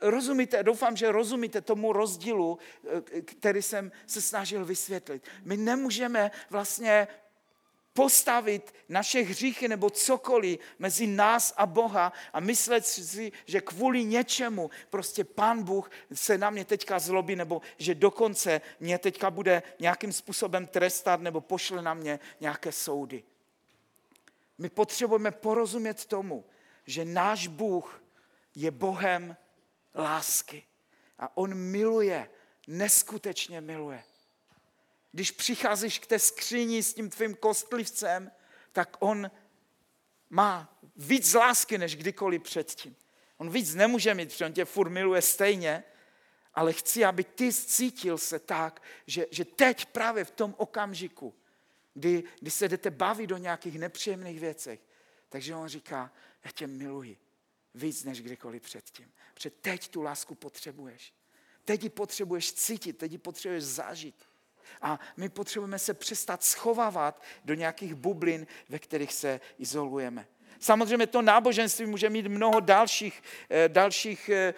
rozumíte, 0.00 0.62
doufám, 0.62 0.96
že 0.96 1.12
rozumíte 1.12 1.60
tomu 1.60 1.92
rozdílu, 1.92 2.58
který 3.24 3.62
jsem 3.62 3.92
se 4.06 4.22
snažil 4.22 4.64
vysvětlit. 4.64 5.24
My 5.42 5.56
nemůžeme 5.56 6.30
vlastně 6.50 7.08
postavit 7.96 8.74
naše 8.88 9.20
hříchy 9.20 9.68
nebo 9.68 9.90
cokoliv 9.90 10.60
mezi 10.78 11.06
nás 11.06 11.54
a 11.56 11.66
Boha 11.66 12.12
a 12.32 12.40
myslet 12.40 12.86
si, 12.86 13.32
že 13.46 13.60
kvůli 13.60 14.04
něčemu 14.04 14.70
prostě 14.90 15.24
Pán 15.24 15.62
Bůh 15.62 15.90
se 16.12 16.38
na 16.38 16.50
mě 16.50 16.64
teďka 16.64 16.98
zlobí 16.98 17.36
nebo 17.36 17.62
že 17.78 17.94
dokonce 17.94 18.60
mě 18.80 18.98
teďka 18.98 19.30
bude 19.30 19.62
nějakým 19.80 20.12
způsobem 20.12 20.66
trestat 20.66 21.20
nebo 21.20 21.40
pošle 21.40 21.82
na 21.82 21.94
mě 21.94 22.20
nějaké 22.40 22.72
soudy. 22.72 23.24
My 24.58 24.68
potřebujeme 24.68 25.30
porozumět 25.30 26.04
tomu, 26.04 26.44
že 26.86 27.04
náš 27.04 27.46
Bůh 27.46 28.02
je 28.54 28.70
Bohem 28.70 29.36
lásky 29.94 30.62
a 31.18 31.36
On 31.36 31.54
miluje, 31.54 32.30
neskutečně 32.66 33.60
miluje. 33.60 34.04
Když 35.16 35.30
přicházíš 35.30 35.98
k 35.98 36.06
té 36.06 36.18
skříni 36.18 36.82
s 36.82 36.94
tím 36.94 37.10
tvým 37.10 37.34
kostlivcem, 37.34 38.30
tak 38.72 38.96
on 39.00 39.30
má 40.30 40.80
víc 40.96 41.34
lásky, 41.34 41.78
než 41.78 41.96
kdykoliv 41.96 42.42
předtím. 42.42 42.96
On 43.36 43.50
víc 43.50 43.74
nemůže 43.74 44.14
mít, 44.14 44.28
protože 44.28 44.46
on 44.46 44.52
tě 44.52 44.64
furt 44.64 44.90
miluje 44.90 45.22
stejně, 45.22 45.84
ale 46.54 46.72
chci, 46.72 47.04
aby 47.04 47.24
ty 47.24 47.52
cítil 47.52 48.18
se 48.18 48.38
tak, 48.38 48.82
že, 49.06 49.26
že 49.30 49.44
teď 49.44 49.86
právě 49.86 50.24
v 50.24 50.30
tom 50.30 50.54
okamžiku, 50.58 51.34
kdy, 51.94 52.24
kdy 52.40 52.50
se 52.50 52.68
jdete 52.68 52.90
bavit 52.90 53.26
do 53.26 53.36
nějakých 53.36 53.78
nepříjemných 53.78 54.40
věcech, 54.40 54.80
takže 55.28 55.54
on 55.54 55.68
říká, 55.68 56.12
já 56.44 56.50
tě 56.50 56.66
miluji 56.66 57.18
víc 57.74 58.04
než 58.04 58.22
kdykoliv 58.22 58.62
předtím. 58.62 59.12
Protože 59.34 59.50
teď 59.50 59.88
tu 59.88 60.02
lásku 60.02 60.34
potřebuješ. 60.34 61.14
Teď 61.64 61.82
ji 61.82 61.88
potřebuješ 61.88 62.52
cítit, 62.52 62.98
teď 62.98 63.12
ji 63.12 63.18
potřebuješ 63.18 63.64
zažít. 63.64 64.25
A 64.82 65.00
my 65.16 65.28
potřebujeme 65.28 65.78
se 65.78 65.94
přestat 65.94 66.44
schovávat 66.44 67.22
do 67.44 67.54
nějakých 67.54 67.94
bublin, 67.94 68.46
ve 68.68 68.78
kterých 68.78 69.12
se 69.12 69.40
izolujeme. 69.58 70.26
Samozřejmě 70.60 71.06
to 71.06 71.22
náboženství 71.22 71.86
může 71.86 72.10
mít 72.10 72.26
mnoho 72.26 72.60
dalších, 72.60 73.22
eh, 73.50 73.68
dalších 73.68 74.28
eh, 74.28 74.54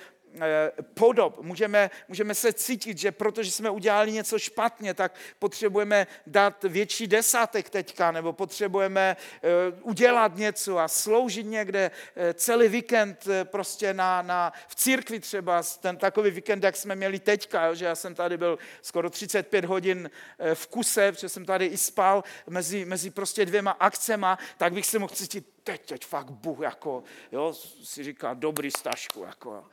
podob. 0.94 1.42
Můžeme, 1.42 1.90
můžeme 2.08 2.34
se 2.34 2.52
cítit, 2.52 2.98
že 2.98 3.12
protože 3.12 3.50
jsme 3.50 3.70
udělali 3.70 4.12
něco 4.12 4.38
špatně, 4.38 4.94
tak 4.94 5.14
potřebujeme 5.38 6.06
dát 6.26 6.64
větší 6.64 7.06
desátek 7.06 7.70
teďka, 7.70 8.12
nebo 8.12 8.32
potřebujeme 8.32 9.16
eh, 9.16 9.48
udělat 9.82 10.36
něco 10.36 10.78
a 10.78 10.88
sloužit 10.88 11.46
někde 11.46 11.90
eh, 12.16 12.34
celý 12.34 12.68
víkend 12.68 13.28
prostě 13.44 13.94
na, 13.94 14.22
na, 14.22 14.52
v 14.68 14.74
církvi 14.74 15.20
třeba, 15.20 15.62
ten 15.80 15.96
takový 15.96 16.30
víkend, 16.30 16.64
jak 16.64 16.76
jsme 16.76 16.94
měli 16.94 17.18
teďka, 17.18 17.66
jo, 17.66 17.74
že 17.74 17.84
já 17.84 17.94
jsem 17.94 18.14
tady 18.14 18.36
byl 18.36 18.58
skoro 18.82 19.10
35 19.10 19.64
hodin 19.64 20.10
v 20.54 20.66
kuse, 20.66 21.12
protože 21.12 21.28
jsem 21.28 21.44
tady 21.44 21.66
i 21.66 21.76
spal 21.76 22.24
mezi, 22.46 22.84
mezi 22.84 23.10
prostě 23.10 23.46
dvěma 23.46 23.70
akcema, 23.70 24.38
tak 24.56 24.72
bych 24.72 24.86
se 24.86 24.98
mohl 24.98 25.14
cítit, 25.14 25.46
teď, 25.64 25.86
teď 25.86 26.06
fakt 26.06 26.30
Bůh, 26.30 26.60
jako, 26.60 27.02
jo, 27.32 27.54
si 27.84 28.04
říká, 28.04 28.34
dobrý 28.34 28.70
stažku, 28.70 29.22
jako, 29.22 29.64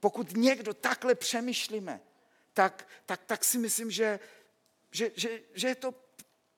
pokud 0.00 0.36
někdo 0.36 0.74
takhle 0.74 1.14
přemýšlíme, 1.14 2.00
tak, 2.52 2.88
tak, 3.06 3.20
tak 3.26 3.44
si 3.44 3.58
myslím, 3.58 3.90
že, 3.90 4.20
že, 4.90 5.10
že, 5.14 5.40
že 5.54 5.68
je 5.68 5.74
to 5.74 5.94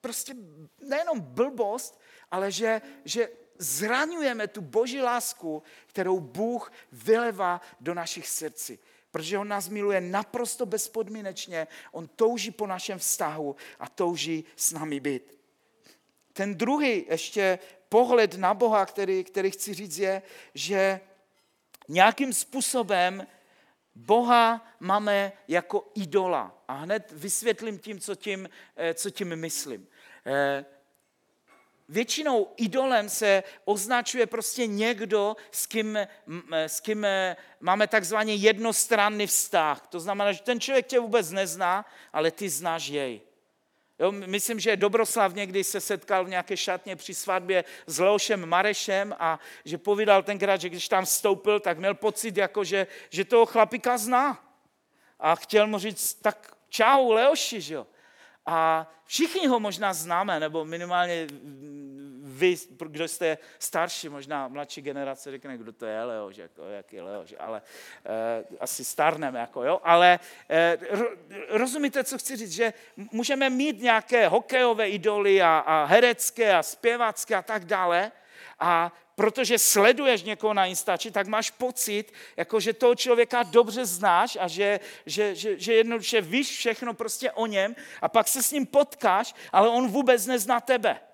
prostě 0.01 0.35
nejenom 0.81 1.19
blbost, 1.19 1.99
ale 2.31 2.51
že, 2.51 2.81
že 3.05 3.29
zraňujeme 3.57 4.47
tu 4.47 4.61
boží 4.61 5.01
lásku, 5.01 5.63
kterou 5.87 6.19
Bůh 6.19 6.71
vylevá 6.91 7.61
do 7.79 7.93
našich 7.93 8.27
srdcí. 8.27 8.79
Protože 9.11 9.37
on 9.37 9.47
nás 9.47 9.69
miluje 9.69 10.01
naprosto 10.01 10.65
bezpodmínečně, 10.65 11.67
on 11.91 12.07
touží 12.07 12.51
po 12.51 12.67
našem 12.67 12.99
vztahu 12.99 13.55
a 13.79 13.89
touží 13.89 14.45
s 14.55 14.71
námi 14.71 14.99
být. 14.99 15.37
Ten 16.33 16.55
druhý 16.55 17.05
ještě 17.09 17.59
pohled 17.89 18.37
na 18.37 18.53
Boha, 18.53 18.85
který, 18.85 19.23
který 19.23 19.51
chci 19.51 19.73
říct, 19.73 19.97
je, 19.97 20.21
že 20.53 20.99
nějakým 21.87 22.33
způsobem 22.33 23.27
Boha 23.95 24.67
máme 24.79 25.31
jako 25.47 25.91
idola. 25.95 26.63
A 26.67 26.73
hned 26.73 27.11
vysvětlím 27.11 27.79
tím, 27.79 27.99
co 27.99 28.15
tím, 28.15 28.49
eh, 28.75 28.93
co 28.93 29.09
tím 29.09 29.35
myslím. 29.35 29.87
Eh, 30.25 30.65
většinou 31.89 32.53
idolem 32.57 33.09
se 33.09 33.43
označuje 33.65 34.25
prostě 34.25 34.67
někdo, 34.67 35.35
s 35.51 35.65
kým, 35.65 35.97
eh, 35.97 36.07
s 36.69 36.79
kým 36.79 37.07
máme 37.59 37.87
takzvaně 37.87 38.35
jednostranný 38.35 39.27
vztah. 39.27 39.87
To 39.87 39.99
znamená, 39.99 40.31
že 40.31 40.41
ten 40.41 40.59
člověk 40.59 40.87
tě 40.87 40.99
vůbec 40.99 41.31
nezná, 41.31 41.85
ale 42.13 42.31
ty 42.31 42.49
znáš 42.49 42.87
jej. 42.87 43.21
Jo, 44.03 44.11
myslím, 44.11 44.59
že 44.59 44.77
Dobroslav 44.77 45.33
někdy 45.33 45.63
se 45.63 45.81
setkal 45.81 46.25
v 46.25 46.29
nějaké 46.29 46.57
šatně 46.57 46.95
při 46.95 47.13
svatbě 47.13 47.63
s 47.87 47.99
Leošem 47.99 48.45
Marešem 48.45 49.15
a 49.19 49.39
že 49.65 49.77
povídal 49.77 50.23
tenkrát, 50.23 50.61
že 50.61 50.69
když 50.69 50.87
tam 50.87 51.05
vstoupil, 51.05 51.59
tak 51.59 51.77
měl 51.77 51.93
pocit, 51.93 52.37
jako 52.37 52.63
že, 52.63 52.87
že 53.09 53.25
toho 53.25 53.45
chlapika 53.45 53.97
zná. 53.97 54.43
A 55.19 55.35
chtěl 55.35 55.67
mu 55.67 55.79
říct, 55.79 56.13
tak 56.13 56.55
čau 56.69 57.11
Leoši, 57.11 57.61
že 57.61 57.73
jo. 57.73 57.87
A 58.45 58.91
všichni 59.05 59.47
ho 59.47 59.59
možná 59.59 59.93
známe, 59.93 60.39
nebo 60.39 60.65
minimálně 60.65 61.27
vy, 62.43 62.55
kdo 62.87 63.07
jste 63.07 63.37
starší, 63.59 64.09
možná 64.09 64.47
mladší 64.47 64.81
generace 64.81 65.31
řekne, 65.31 65.57
kdo 65.57 65.71
to 65.71 65.85
je 65.85 66.03
Leoš, 66.03 66.37
jako, 66.37 66.61
jaký 66.63 67.01
Leoš, 67.01 67.35
ale 67.39 67.61
eh, 68.05 68.43
asi 68.59 68.85
starneme, 68.85 69.39
jako, 69.39 69.63
jo, 69.63 69.79
ale 69.83 70.19
eh, 70.49 70.77
rozumíte, 71.49 72.03
co 72.03 72.17
chci 72.17 72.35
říct, 72.35 72.51
že 72.51 72.73
můžeme 73.11 73.49
mít 73.49 73.79
nějaké 73.81 74.27
hokejové 74.27 74.89
idoly 74.89 75.41
a, 75.41 75.57
a 75.57 75.85
herecké 75.85 76.55
a 76.55 76.63
zpěvacké 76.63 77.35
a 77.35 77.41
tak 77.41 77.65
dále, 77.65 78.11
a 78.59 78.91
protože 79.15 79.59
sleduješ 79.59 80.23
někoho 80.23 80.53
na 80.53 80.65
Instači, 80.65 81.11
tak 81.11 81.27
máš 81.27 81.51
pocit, 81.51 82.13
jako 82.37 82.59
že 82.59 82.73
toho 82.73 82.95
člověka 82.95 83.43
dobře 83.43 83.85
znáš 83.85 84.37
a 84.41 84.47
že, 84.47 84.79
že, 85.05 85.35
že, 85.35 85.59
že 85.59 85.73
jednoduše 85.73 86.21
víš 86.21 86.57
všechno 86.57 86.93
prostě 86.93 87.31
o 87.31 87.45
něm 87.45 87.75
a 88.01 88.09
pak 88.09 88.27
se 88.27 88.43
s 88.43 88.51
ním 88.51 88.65
potkáš, 88.65 89.35
ale 89.51 89.69
on 89.69 89.87
vůbec 89.87 90.25
nezná 90.25 90.59
tebe. 90.59 91.12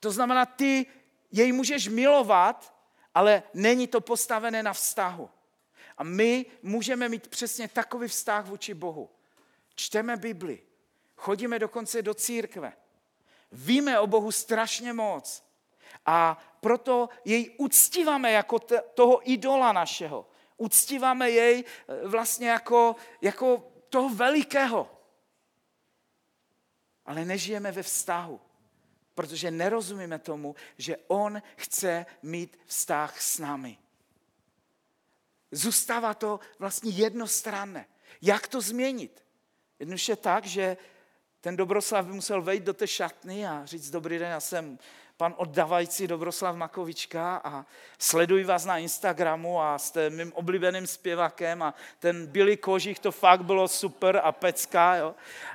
To 0.00 0.10
znamená, 0.10 0.46
ty 0.46 0.86
jej 1.32 1.52
můžeš 1.52 1.88
milovat, 1.88 2.74
ale 3.14 3.42
není 3.54 3.86
to 3.86 4.00
postavené 4.00 4.62
na 4.62 4.72
vztahu. 4.72 5.30
A 5.98 6.04
my 6.04 6.46
můžeme 6.62 7.08
mít 7.08 7.28
přesně 7.28 7.68
takový 7.68 8.08
vztah 8.08 8.46
vůči 8.46 8.74
Bohu. 8.74 9.10
Čteme 9.74 10.16
Bibli, 10.16 10.62
chodíme 11.16 11.58
dokonce 11.58 12.02
do 12.02 12.14
církve, 12.14 12.72
víme 13.52 14.00
o 14.00 14.06
Bohu 14.06 14.32
strašně 14.32 14.92
moc, 14.92 15.48
a 16.06 16.38
proto 16.60 17.08
jej 17.24 17.54
uctíváme 17.58 18.32
jako 18.32 18.58
toho 18.94 19.30
idola 19.30 19.72
našeho. 19.72 20.30
Uctíváme 20.56 21.30
jej 21.30 21.64
e, 21.64 22.08
vlastně 22.08 22.48
jako, 22.48 22.96
jako 23.20 23.72
toho 23.88 24.08
velikého. 24.08 24.90
Ale 27.04 27.24
nežijeme 27.24 27.72
ve 27.72 27.82
vztahu, 27.82 28.40
protože 29.18 29.50
nerozumíme 29.50 30.18
tomu, 30.18 30.54
že 30.76 30.96
on 31.06 31.42
chce 31.56 32.06
mít 32.22 32.58
vztah 32.66 33.22
s 33.22 33.38
námi. 33.38 33.78
Zůstává 35.50 36.14
to 36.14 36.40
vlastně 36.58 36.90
jednostranné. 36.90 37.86
Jak 38.22 38.48
to 38.48 38.60
změnit? 38.60 39.24
Jednoduše 39.78 40.16
tak, 40.16 40.46
že 40.46 40.76
ten 41.40 41.56
Dobroslav 41.56 42.06
by 42.06 42.12
musel 42.12 42.42
vejít 42.42 42.64
do 42.64 42.74
té 42.74 42.86
šatny 42.86 43.46
a 43.46 43.66
říct, 43.66 43.90
dobrý 43.90 44.18
den, 44.18 44.30
já 44.30 44.40
jsem 44.40 44.78
pan 45.18 45.34
oddávající 45.36 46.06
Dobroslav 46.06 46.56
Makovička 46.56 47.40
a 47.44 47.66
sleduji 47.98 48.44
vás 48.44 48.64
na 48.64 48.78
Instagramu 48.78 49.60
a 49.60 49.78
jste 49.78 50.10
mým 50.10 50.32
oblíbeným 50.32 50.86
zpěvakem 50.86 51.62
a 51.62 51.74
ten 51.98 52.26
Billy 52.26 52.56
Kožich, 52.56 52.98
to 52.98 53.12
fakt 53.12 53.44
bylo 53.44 53.68
super 53.68 54.20
a 54.24 54.32
pecka 54.32 54.96
jo? 54.96 55.14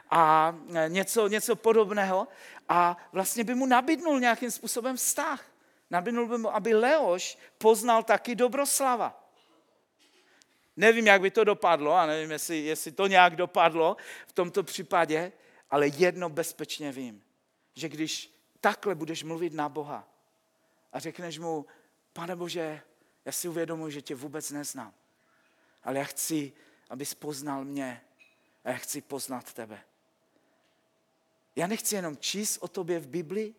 a 0.09 0.55
něco, 0.87 1.27
něco 1.27 1.55
podobného 1.55 2.27
a 2.69 2.97
vlastně 3.11 3.43
by 3.43 3.55
mu 3.55 3.65
nabídnul 3.65 4.19
nějakým 4.19 4.51
způsobem 4.51 4.97
vztah. 4.97 5.45
Nabídnul 5.89 6.27
by 6.27 6.37
mu, 6.37 6.55
aby 6.55 6.73
Leoš 6.73 7.37
poznal 7.57 8.03
taky 8.03 8.35
Dobroslava. 8.35 9.23
Nevím, 10.75 11.07
jak 11.07 11.21
by 11.21 11.31
to 11.31 11.43
dopadlo 11.43 11.93
a 11.93 12.05
nevím, 12.05 12.31
jestli, 12.31 12.57
jestli 12.57 12.91
to 12.91 13.07
nějak 13.07 13.35
dopadlo 13.35 13.97
v 14.27 14.33
tomto 14.33 14.63
případě, 14.63 15.31
ale 15.69 15.87
jedno 15.87 16.29
bezpečně 16.29 16.91
vím, 16.91 17.23
že 17.75 17.89
když 17.89 18.39
takhle 18.61 18.95
budeš 18.95 19.23
mluvit 19.23 19.53
na 19.53 19.69
Boha 19.69 20.07
a 20.93 20.99
řekneš 20.99 21.39
mu, 21.39 21.65
pane 22.13 22.35
Bože, 22.35 22.81
já 23.25 23.31
si 23.31 23.47
uvědomuji, 23.47 23.91
že 23.91 24.01
tě 24.01 24.15
vůbec 24.15 24.51
neznám, 24.51 24.93
ale 25.83 25.99
já 25.99 26.03
chci, 26.03 26.53
abys 26.89 27.13
poznal 27.13 27.65
mě 27.65 28.01
a 28.63 28.69
já 28.69 28.77
chci 28.77 29.01
poznat 29.01 29.53
tebe. 29.53 29.81
Já 31.55 31.67
nechci 31.67 31.95
jenom 31.95 32.17
číst 32.17 32.57
o 32.57 32.67
tobě 32.67 32.99
v 32.99 33.07
Biblii, 33.07 33.55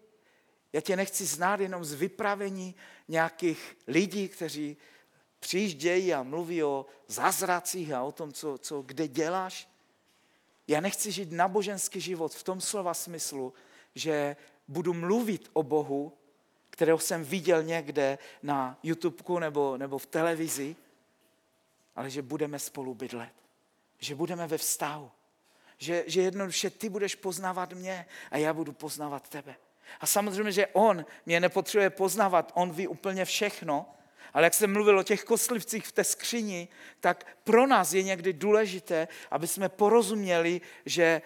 já 0.72 0.80
tě 0.80 0.96
nechci 0.96 1.26
znát 1.26 1.60
jenom 1.60 1.84
z 1.84 1.94
vypravení 1.94 2.74
nějakých 3.08 3.76
lidí, 3.86 4.28
kteří 4.28 4.76
přijíždějí 5.40 6.14
a 6.14 6.22
mluví 6.22 6.62
o 6.64 6.86
zázracích 7.06 7.92
a 7.92 8.02
o 8.02 8.12
tom, 8.12 8.32
co, 8.32 8.58
co 8.58 8.82
kde 8.82 9.08
děláš. 9.08 9.68
Já 10.68 10.80
nechci 10.80 11.12
žít 11.12 11.32
naboženský 11.32 12.00
život 12.00 12.34
v 12.34 12.42
tom 12.42 12.60
slova 12.60 12.94
smyslu, 12.94 13.54
že 13.94 14.36
budu 14.68 14.94
mluvit 14.94 15.50
o 15.52 15.62
Bohu, 15.62 16.12
kterého 16.70 16.98
jsem 16.98 17.24
viděl 17.24 17.62
někde 17.62 18.18
na 18.42 18.78
YouTubeku 18.82 19.38
nebo, 19.38 19.76
nebo 19.76 19.98
v 19.98 20.06
televizi, 20.06 20.76
ale 21.96 22.10
že 22.10 22.22
budeme 22.22 22.58
spolu 22.58 22.94
bydlet. 22.94 23.32
Že 23.98 24.14
budeme 24.14 24.46
ve 24.46 24.58
vztahu. 24.58 25.10
Že, 25.78 26.04
že 26.06 26.22
jednoduše 26.22 26.70
ty 26.70 26.88
budeš 26.88 27.14
poznávat 27.14 27.72
mě 27.72 28.06
a 28.30 28.36
já 28.36 28.52
budu 28.52 28.72
poznávat 28.72 29.28
tebe. 29.28 29.56
A 30.00 30.06
samozřejmě, 30.06 30.52
že 30.52 30.66
on 30.66 31.06
mě 31.26 31.40
nepotřebuje 31.40 31.90
poznávat, 31.90 32.52
on 32.54 32.70
ví 32.70 32.88
úplně 32.88 33.24
všechno, 33.24 33.86
ale 34.34 34.44
jak 34.44 34.54
jsem 34.54 34.72
mluvil 34.72 34.98
o 34.98 35.02
těch 35.02 35.24
koslivcích 35.24 35.86
v 35.86 35.92
té 35.92 36.04
skříni, 36.04 36.68
tak 37.00 37.26
pro 37.44 37.66
nás 37.66 37.92
je 37.92 38.02
někdy 38.02 38.32
důležité, 38.32 39.08
aby 39.30 39.46
jsme 39.46 39.68
porozuměli, 39.68 40.60
že 40.86 41.22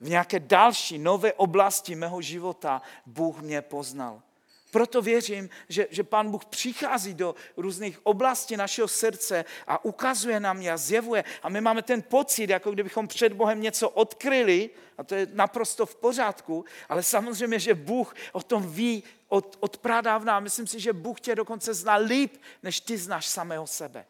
v 0.00 0.08
nějaké 0.08 0.40
další 0.40 0.98
nové 0.98 1.32
oblasti 1.32 1.94
mého 1.94 2.22
života 2.22 2.82
Bůh 3.06 3.40
mě 3.40 3.62
poznal. 3.62 4.22
Proto 4.70 5.02
věřím, 5.02 5.50
že, 5.68 5.86
že 5.90 6.04
Pán 6.04 6.30
Bůh 6.30 6.44
přichází 6.44 7.14
do 7.14 7.34
různých 7.56 8.06
oblastí 8.06 8.56
našeho 8.56 8.88
srdce 8.88 9.44
a 9.66 9.84
ukazuje 9.84 10.40
nám 10.40 10.62
je 10.62 10.72
a 10.72 10.76
zjevuje. 10.76 11.24
A 11.42 11.48
my 11.48 11.60
máme 11.60 11.82
ten 11.82 12.02
pocit, 12.02 12.50
jako 12.50 12.70
kdybychom 12.70 13.08
před 13.08 13.32
Bohem 13.32 13.62
něco 13.62 13.90
odkryli, 13.90 14.70
a 14.98 15.04
to 15.04 15.14
je 15.14 15.26
naprosto 15.32 15.86
v 15.86 15.96
pořádku, 15.96 16.64
ale 16.88 17.02
samozřejmě, 17.02 17.58
že 17.58 17.74
Bůh 17.74 18.14
o 18.32 18.42
tom 18.42 18.72
ví 18.72 19.02
od, 19.28 19.56
od 19.60 19.78
pradávna. 19.78 20.40
Myslím 20.40 20.66
si, 20.66 20.80
že 20.80 20.92
Bůh 20.92 21.20
tě 21.20 21.34
dokonce 21.34 21.74
zná 21.74 21.94
líp, 21.94 22.36
než 22.62 22.80
ty 22.80 22.98
znáš 22.98 23.26
samého 23.26 23.66
sebe. 23.66 24.06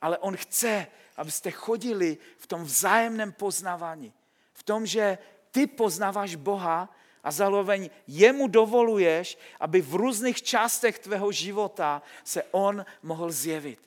Ale 0.00 0.18
On 0.18 0.36
chce, 0.36 0.86
abyste 1.16 1.50
chodili 1.50 2.18
v 2.38 2.46
tom 2.46 2.64
vzájemném 2.64 3.32
poznávání 3.32 4.12
v 4.60 4.62
tom, 4.62 4.86
že 4.86 5.18
ty 5.50 5.66
poznáváš 5.66 6.34
Boha 6.34 6.88
a 7.24 7.30
zároveň 7.30 7.90
jemu 8.06 8.48
dovoluješ, 8.48 9.38
aby 9.60 9.80
v 9.80 9.94
různých 9.94 10.42
částech 10.42 10.98
tvého 10.98 11.32
života 11.32 12.02
se 12.24 12.42
on 12.50 12.84
mohl 13.02 13.32
zjevit. 13.32 13.78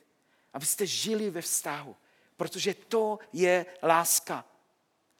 Abyste 0.52 0.86
žili 0.86 1.30
ve 1.30 1.40
vztahu, 1.40 1.96
protože 2.36 2.74
to 2.74 3.18
je 3.32 3.66
láska. 3.82 4.44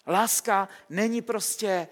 Láska 0.07 0.69
není 0.91 1.23
prostě 1.23 1.89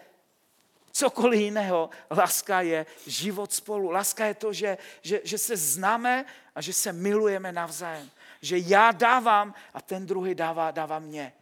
cokoliv 0.93 1.41
jiného. 1.41 1.91
Láska 2.11 2.61
je 2.61 2.87
život 3.07 3.53
spolu. 3.53 3.91
Láska 3.91 4.27
je 4.27 4.35
to, 4.35 4.53
že, 4.53 4.79
že, 5.03 5.21
že 5.25 5.39
se 5.39 5.57
známe 5.57 6.25
a 6.55 6.61
že 6.61 6.73
se 6.73 6.93
milujeme 6.93 7.53
navzájem. 7.53 8.11
Že 8.41 8.59
já 8.59 8.93
dávám 8.93 9.55
a 9.75 9.81
ten 9.81 10.07
druhý 10.07 10.35
dává, 10.35 10.71
dává 10.71 10.99
mě. 10.99 11.33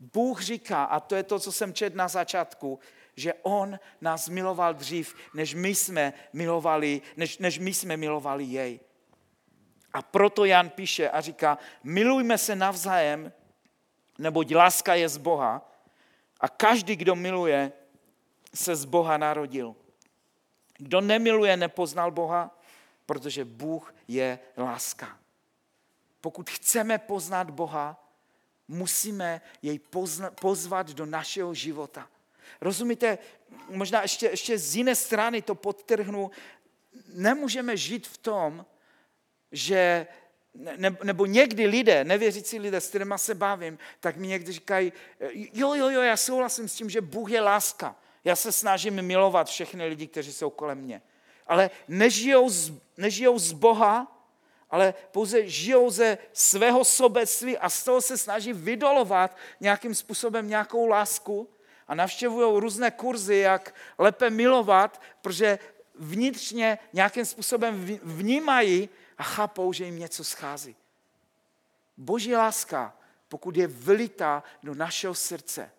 Bůh 0.00 0.42
říká, 0.42 0.84
a 0.84 1.00
to 1.00 1.16
je 1.16 1.22
to, 1.22 1.38
co 1.38 1.52
jsem 1.52 1.74
četl 1.74 1.96
na 1.96 2.08
začátku, 2.08 2.78
že 3.18 3.34
On 3.42 3.78
nás 4.00 4.28
miloval 4.28 4.74
dřív, 4.74 5.16
než 5.34 5.54
my 5.54 5.74
jsme 5.74 6.12
milovali, 6.32 7.02
než, 7.16 7.38
než 7.38 7.58
my 7.58 7.74
jsme 7.74 7.96
milovali 7.96 8.44
jej. 8.44 8.80
A 9.92 10.02
proto 10.02 10.44
Jan 10.44 10.70
píše 10.70 11.10
a 11.10 11.20
říká, 11.20 11.58
milujme 11.82 12.38
se 12.38 12.56
navzájem, 12.56 13.32
neboť 14.18 14.54
láska 14.54 14.94
je 14.94 15.08
z 15.08 15.16
Boha 15.16 15.72
a 16.40 16.48
každý, 16.48 16.96
kdo 16.96 17.14
miluje, 17.14 17.72
se 18.54 18.76
z 18.76 18.84
Boha 18.84 19.16
narodil. 19.16 19.76
Kdo 20.78 21.00
nemiluje, 21.00 21.56
nepoznal 21.56 22.10
Boha, 22.10 22.58
protože 23.06 23.44
Bůh 23.44 23.94
je 24.08 24.38
láska. 24.56 25.18
Pokud 26.20 26.50
chceme 26.50 26.98
poznat 26.98 27.50
Boha, 27.50 28.08
musíme 28.68 29.40
jej 29.62 29.80
pozvat 30.40 30.90
do 30.90 31.06
našeho 31.06 31.54
života. 31.54 32.08
Rozumíte, 32.60 33.18
možná 33.68 34.02
ještě, 34.02 34.26
ještě 34.26 34.58
z 34.58 34.76
jiné 34.76 34.94
strany 34.94 35.42
to 35.42 35.54
podtrhnu, 35.54 36.30
nemůžeme 37.14 37.76
žít 37.76 38.06
v 38.06 38.18
tom, 38.18 38.66
že 39.52 40.06
ne, 40.54 40.96
nebo 41.02 41.26
někdy 41.26 41.66
lidé, 41.66 42.04
nevěřící 42.04 42.58
lidé, 42.58 42.80
s 42.80 42.88
kterými 42.88 43.14
se 43.16 43.34
bavím, 43.34 43.78
tak 44.00 44.16
mi 44.16 44.26
někdy 44.26 44.52
říkají, 44.52 44.92
jo, 45.52 45.74
jo, 45.74 45.90
jo, 45.90 46.00
já 46.00 46.16
souhlasím 46.16 46.68
s 46.68 46.74
tím, 46.74 46.90
že 46.90 47.00
Bůh 47.00 47.30
je 47.30 47.40
láska. 47.40 47.96
Já 48.24 48.36
se 48.36 48.52
snažím 48.52 49.02
milovat 49.02 49.48
všechny 49.48 49.86
lidi, 49.86 50.06
kteří 50.06 50.32
jsou 50.32 50.50
kolem 50.50 50.78
mě. 50.78 51.02
Ale 51.46 51.70
nežijou 51.88 52.50
z, 52.50 52.72
nežijou 52.96 53.38
z 53.38 53.52
Boha, 53.52 54.18
ale 54.70 54.94
pouze 55.10 55.48
žijou 55.48 55.90
ze 55.90 56.18
svého 56.32 56.84
sobectví 56.84 57.58
a 57.58 57.70
z 57.70 57.84
toho 57.84 58.00
se 58.00 58.18
snaží 58.18 58.52
vydolovat 58.52 59.36
nějakým 59.60 59.94
způsobem 59.94 60.48
nějakou 60.48 60.86
lásku 60.86 61.48
a 61.88 61.94
navštěvují 61.94 62.60
různé 62.60 62.90
kurzy, 62.90 63.36
jak 63.36 63.74
lépe 63.98 64.30
milovat, 64.30 65.02
protože 65.22 65.58
vnitřně 65.94 66.78
nějakým 66.92 67.24
způsobem 67.24 67.98
vnímají 68.02 68.88
a 69.18 69.22
chápou, 69.22 69.72
že 69.72 69.84
jim 69.84 69.98
něco 69.98 70.24
schází. 70.24 70.76
Boží 71.96 72.34
láska, 72.34 72.96
pokud 73.28 73.56
je 73.56 73.66
vylitá 73.66 74.42
do 74.62 74.74
našeho 74.74 75.14
srdce, 75.14 75.70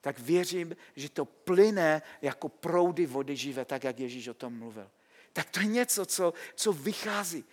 tak 0.00 0.18
věřím, 0.18 0.76
že 0.96 1.08
to 1.08 1.24
plyne 1.24 2.02
jako 2.22 2.48
proudy 2.48 3.06
vody 3.06 3.36
živé, 3.36 3.64
tak 3.64 3.84
jak 3.84 3.98
Ježíš 3.98 4.28
o 4.28 4.34
tom 4.34 4.58
mluvil. 4.58 4.90
Tak 5.32 5.50
to 5.50 5.60
je 5.60 5.66
něco, 5.66 6.06
co, 6.06 6.34
co 6.54 6.72
vychází. 6.72 7.44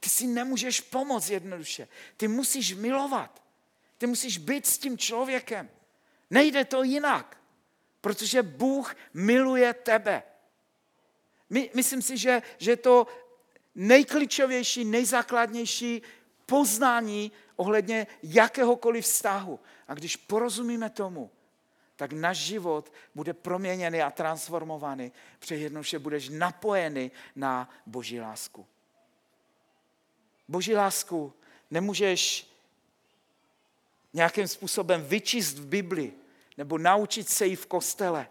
Ty 0.00 0.08
si 0.08 0.26
nemůžeš 0.26 0.80
pomoct 0.80 1.30
jednoduše. 1.30 1.88
Ty 2.16 2.28
musíš 2.28 2.74
milovat. 2.74 3.42
Ty 3.98 4.06
musíš 4.06 4.38
být 4.38 4.66
s 4.66 4.78
tím 4.78 4.98
člověkem. 4.98 5.70
Nejde 6.34 6.64
to 6.64 6.82
jinak, 6.82 7.38
protože 8.00 8.42
Bůh 8.42 8.96
miluje 9.14 9.74
tebe. 9.74 10.22
My, 11.50 11.70
myslím 11.74 12.02
si, 12.02 12.18
že, 12.18 12.42
že 12.58 12.76
to 12.76 13.06
nejklíčovější, 13.74 14.84
nejzákladnější 14.84 16.02
poznání 16.46 17.32
ohledně 17.56 18.06
jakéhokoliv 18.22 19.04
vztahu. 19.04 19.60
A 19.88 19.94
když 19.94 20.16
porozumíme 20.16 20.90
tomu, 20.90 21.30
tak 21.96 22.12
náš 22.12 22.38
život 22.38 22.92
bude 23.14 23.32
proměněný 23.34 24.02
a 24.02 24.10
transformovaný. 24.10 25.12
Protože 25.38 25.56
jednoduše 25.56 25.98
budeš 25.98 26.28
napojený 26.28 27.10
na 27.36 27.70
Boží 27.86 28.20
lásku. 28.20 28.66
Boží 30.48 30.74
lásku 30.74 31.32
nemůžeš 31.70 32.50
nějakým 34.12 34.48
způsobem 34.48 35.02
vyčíst 35.02 35.58
v 35.58 35.66
Bibli 35.66 36.23
nebo 36.56 36.78
naučit 36.78 37.28
se 37.28 37.46
ji 37.46 37.56
v 37.56 37.66
kostele. 37.66 38.28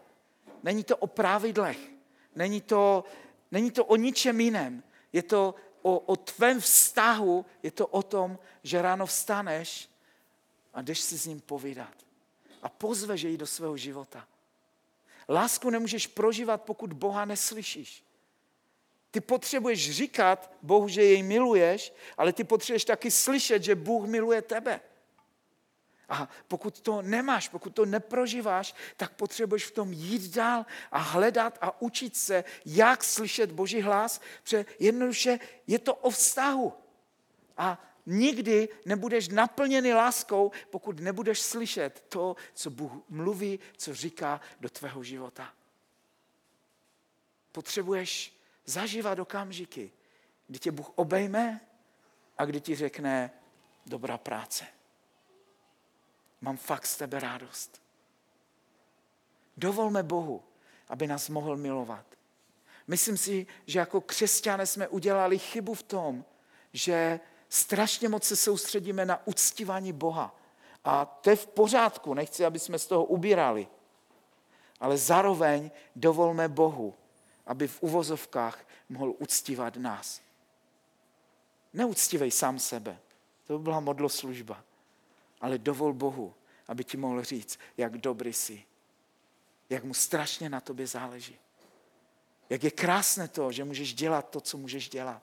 Není 0.64 0.84
to 0.84 0.98
o 0.98 1.08
pravidlech, 1.08 1.80
není 2.36 2.62
to, 2.62 3.04
není 3.52 3.72
to 3.72 3.86
o 3.86 3.96
ničem 3.96 4.42
jiném. 4.42 4.84
Je 5.14 5.24
to 5.24 5.56
o, 5.82 6.00
o 6.00 6.16
tvém 6.16 6.62
vztahu, 6.62 7.46
je 7.64 7.72
to 7.72 7.88
o 7.88 8.04
tom, 8.04 8.40
že 8.64 8.82
ráno 8.82 9.06
vstaneš 9.06 9.90
a 10.74 10.82
jdeš 10.82 11.00
si 11.00 11.20
s 11.20 11.26
ním 11.26 11.42
povídat. 11.42 11.94
A 12.62 12.70
pozveš 12.70 13.22
jej 13.22 13.38
do 13.38 13.48
svého 13.48 13.78
života. 13.78 14.28
Lásku 15.30 15.70
nemůžeš 15.70 16.08
prožívat, 16.08 16.62
pokud 16.62 16.94
Boha 16.94 17.26
neslyšíš. 17.26 18.04
Ty 19.12 19.22
potřebuješ 19.22 19.92
říkat 19.92 20.52
Bohu, 20.62 20.88
že 20.88 21.04
jej 21.04 21.24
miluješ, 21.24 21.94
ale 22.18 22.34
ty 22.34 22.44
potřebuješ 22.44 22.86
taky 22.86 23.12
slyšet, 23.12 23.64
že 23.64 23.76
Bůh 23.76 24.06
miluje 24.06 24.42
tebe. 24.42 24.82
A 26.10 26.30
pokud 26.48 26.82
to 26.82 27.02
nemáš, 27.02 27.50
pokud 27.50 27.70
to 27.76 27.86
neprožíváš, 27.86 28.76
tak 28.98 29.14
potřebuješ 29.14 29.66
v 29.66 29.72
tom 29.72 29.94
jít 29.94 30.34
dál 30.34 30.66
a 30.92 30.98
hledat 30.98 31.58
a 31.62 31.82
učit 31.82 32.16
se, 32.16 32.44
jak 32.66 33.04
slyšet 33.04 33.52
Boží 33.52 33.82
hlas, 33.82 34.22
protože 34.44 34.66
jednoduše 34.80 35.40
je 35.68 35.80
to 35.80 35.96
o 35.96 36.10
vztahu. 36.10 36.74
A 37.58 37.82
nikdy 38.06 38.70
nebudeš 38.86 39.28
naplněný 39.30 39.94
láskou, 39.94 40.52
pokud 40.70 41.00
nebudeš 41.00 41.42
slyšet 41.42 42.06
to, 42.10 42.36
co 42.54 42.70
Bůh 42.70 42.92
mluví, 43.10 43.60
co 43.78 43.96
říká 43.96 44.42
do 44.60 44.70
tvého 44.70 45.04
života. 45.04 45.54
Potřebuješ 47.52 48.38
zažívat 48.66 49.20
okamžiky, 49.20 49.92
kdy 50.48 50.60
tě 50.60 50.72
Bůh 50.72 50.92
obejme 50.96 51.62
a 52.38 52.46
kdy 52.46 52.62
ti 52.62 52.76
řekne 52.76 53.32
dobrá 53.86 54.18
práce. 54.18 54.66
Mám 56.44 56.58
fakt 56.58 56.86
z 56.86 56.98
tebe 56.98 57.20
radost. 57.20 57.82
Dovolme 59.58 60.04
Bohu, 60.04 60.44
aby 60.90 61.08
nás 61.08 61.30
mohl 61.30 61.58
milovat. 61.58 62.06
Myslím 62.88 63.18
si, 63.18 63.48
že 63.66 63.80
jako 63.80 64.02
křesťané 64.02 64.66
jsme 64.66 64.88
udělali 64.88 65.40
chybu 65.40 65.74
v 65.74 65.84
tom, 65.84 66.26
že 66.74 67.20
strašně 67.50 68.10
moc 68.10 68.24
se 68.24 68.36
soustředíme 68.36 69.06
na 69.06 69.28
uctívání 69.28 69.94
Boha. 69.94 70.36
A 70.84 71.06
to 71.06 71.30
je 71.30 71.36
v 71.36 71.48
pořádku, 71.48 72.14
nechci, 72.14 72.46
aby 72.46 72.60
jsme 72.60 72.80
z 72.80 72.88
toho 72.88 73.06
ubírali. 73.06 73.68
Ale 74.80 74.98
zároveň 74.98 75.72
dovolme 75.96 76.48
Bohu, 76.50 76.94
aby 77.46 77.68
v 77.68 77.84
uvozovkách 77.84 78.68
mohl 78.90 79.14
uctívat 79.20 79.78
nás. 79.78 80.22
Neuctívej 81.74 82.32
sám 82.32 82.60
sebe, 82.60 83.00
to 83.48 83.58
by 83.58 83.64
byla 83.64 83.80
modloslužba 83.80 84.64
ale 85.44 85.58
dovol 85.58 85.94
Bohu, 85.94 86.34
aby 86.68 86.84
ti 86.84 86.98
mohl 86.98 87.24
říct, 87.24 87.60
jak 87.78 87.98
dobrý 87.98 88.34
jsi. 88.34 88.64
Jak 89.70 89.84
mu 89.84 89.94
strašně 89.94 90.50
na 90.50 90.62
tobě 90.62 90.88
záleží. 90.88 91.38
Jak 92.50 92.64
je 92.64 92.72
krásné 92.72 93.28
to, 93.28 93.52
že 93.52 93.64
můžeš 93.64 93.94
dělat 93.94 94.30
to, 94.30 94.42
co 94.42 94.58
můžeš 94.58 94.90
dělat. 94.90 95.22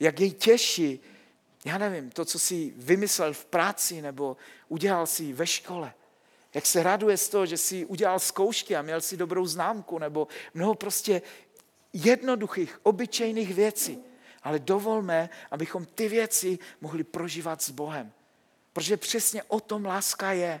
Jak 0.00 0.20
jej 0.20 0.32
těší, 0.32 1.00
já 1.64 1.78
nevím, 1.78 2.10
to, 2.10 2.24
co 2.24 2.38
jsi 2.38 2.72
vymyslel 2.76 3.32
v 3.32 3.44
práci 3.44 4.02
nebo 4.02 4.36
udělal 4.68 5.06
si 5.06 5.32
ve 5.32 5.46
škole. 5.46 5.94
Jak 6.54 6.66
se 6.66 6.82
raduje 6.82 7.16
z 7.16 7.28
toho, 7.28 7.46
že 7.46 7.58
jsi 7.58 7.84
udělal 7.84 8.18
zkoušky 8.18 8.76
a 8.76 8.82
měl 8.82 9.00
si 9.00 9.16
dobrou 9.16 9.46
známku 9.46 9.98
nebo 9.98 10.28
mnoho 10.54 10.74
prostě 10.74 11.22
jednoduchých, 11.92 12.80
obyčejných 12.82 13.54
věcí 13.54 14.04
ale 14.46 14.58
dovolme, 14.58 15.30
abychom 15.50 15.84
ty 15.86 16.08
věci 16.08 16.58
mohli 16.80 17.04
prožívat 17.04 17.62
s 17.62 17.70
Bohem. 17.70 18.12
Protože 18.72 18.96
přesně 18.96 19.42
o 19.42 19.60
tom 19.60 19.84
láska 19.84 20.32
je. 20.32 20.60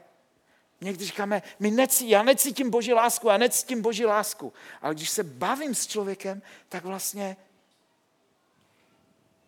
Někdy 0.80 1.04
říkáme, 1.04 1.42
my 1.58 1.70
necí, 1.70 2.10
já 2.10 2.22
necítím 2.22 2.70
Boží 2.70 2.92
lásku, 2.92 3.28
já 3.28 3.36
necítím 3.36 3.82
Boží 3.82 4.06
lásku. 4.06 4.52
Ale 4.82 4.94
když 4.94 5.10
se 5.10 5.22
bavím 5.22 5.74
s 5.74 5.86
člověkem, 5.86 6.42
tak 6.68 6.84
vlastně 6.84 7.36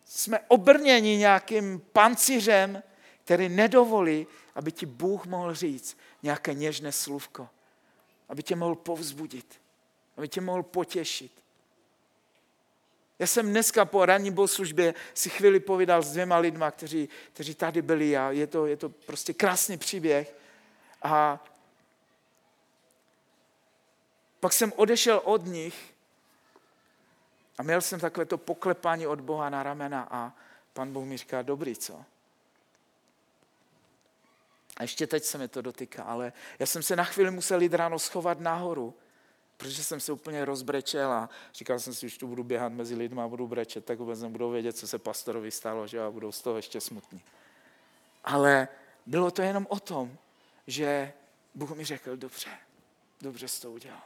jsme 0.05 0.39
obrněni 0.47 1.17
nějakým 1.17 1.79
pancířem, 1.93 2.83
který 3.23 3.49
nedovolí, 3.49 4.27
aby 4.55 4.71
ti 4.71 4.85
Bůh 4.85 5.25
mohl 5.25 5.53
říct 5.53 5.97
nějaké 6.23 6.53
něžné 6.53 6.91
slůvko. 6.91 7.49
Aby 8.29 8.43
tě 8.43 8.55
mohl 8.55 8.75
povzbudit. 8.75 9.61
Aby 10.17 10.27
tě 10.27 10.41
mohl 10.41 10.63
potěšit. 10.63 11.31
Já 13.19 13.27
jsem 13.27 13.49
dneska 13.49 13.85
po 13.85 14.05
ranní 14.05 14.31
bohoslužbě 14.31 14.93
si 15.13 15.29
chvíli 15.29 15.59
povídal 15.59 16.01
s 16.01 16.11
dvěma 16.11 16.37
lidma, 16.37 16.71
kteří, 16.71 17.09
kteří 17.33 17.55
tady 17.55 17.81
byli 17.81 18.17
a 18.17 18.31
je 18.31 18.47
to, 18.47 18.65
je 18.65 18.77
to 18.77 18.89
prostě 18.89 19.33
krásný 19.33 19.77
příběh. 19.77 20.35
A 21.01 21.45
pak 24.39 24.53
jsem 24.53 24.73
odešel 24.75 25.21
od 25.23 25.45
nich 25.45 25.93
a 27.57 27.63
měl 27.63 27.81
jsem 27.81 27.99
takové 27.99 28.25
to 28.25 28.37
poklepání 28.37 29.07
od 29.07 29.21
Boha 29.21 29.49
na 29.49 29.63
ramena 29.63 30.07
a 30.11 30.33
pan 30.73 30.93
Bůh 30.93 31.05
mi 31.05 31.17
říká, 31.17 31.41
dobrý, 31.41 31.75
co? 31.75 32.05
A 34.77 34.83
ještě 34.83 35.07
teď 35.07 35.23
se 35.23 35.37
mi 35.37 35.47
to 35.47 35.61
dotýká, 35.61 36.03
ale 36.03 36.33
já 36.59 36.65
jsem 36.65 36.83
se 36.83 36.95
na 36.95 37.03
chvíli 37.03 37.31
musel 37.31 37.61
jít 37.61 37.73
ráno 37.73 37.99
schovat 37.99 38.39
nahoru, 38.39 38.95
protože 39.59 39.83
jsem 39.83 39.99
se 39.99 40.11
úplně 40.11 40.45
rozbrečel 40.45 41.11
a 41.11 41.29
říkal 41.53 41.79
jsem 41.79 41.93
si, 41.93 42.09
že 42.09 42.19
tu 42.19 42.27
budu 42.27 42.43
běhat 42.43 42.73
mezi 42.73 42.95
lidmi 42.95 43.21
a 43.21 43.27
budu 43.27 43.47
brečet, 43.47 43.85
tak 43.85 43.99
vůbec 43.99 44.21
nebudou 44.21 44.51
vědět, 44.51 44.77
co 44.77 44.87
se 44.87 44.99
pastorovi 44.99 45.51
stalo, 45.51 45.87
že 45.87 46.01
a 46.01 46.11
budou 46.11 46.31
z 46.31 46.41
toho 46.41 46.55
ještě 46.55 46.81
smutní. 46.81 47.21
Ale 48.23 48.67
bylo 49.05 49.31
to 49.31 49.41
jenom 49.41 49.67
o 49.69 49.79
tom, 49.79 50.17
že 50.67 51.13
Bůh 51.55 51.71
mi 51.71 51.85
řekl, 51.85 52.17
dobře, 52.17 52.49
dobře 53.21 53.47
jsi 53.47 53.61
to 53.61 53.71
udělal. 53.71 54.01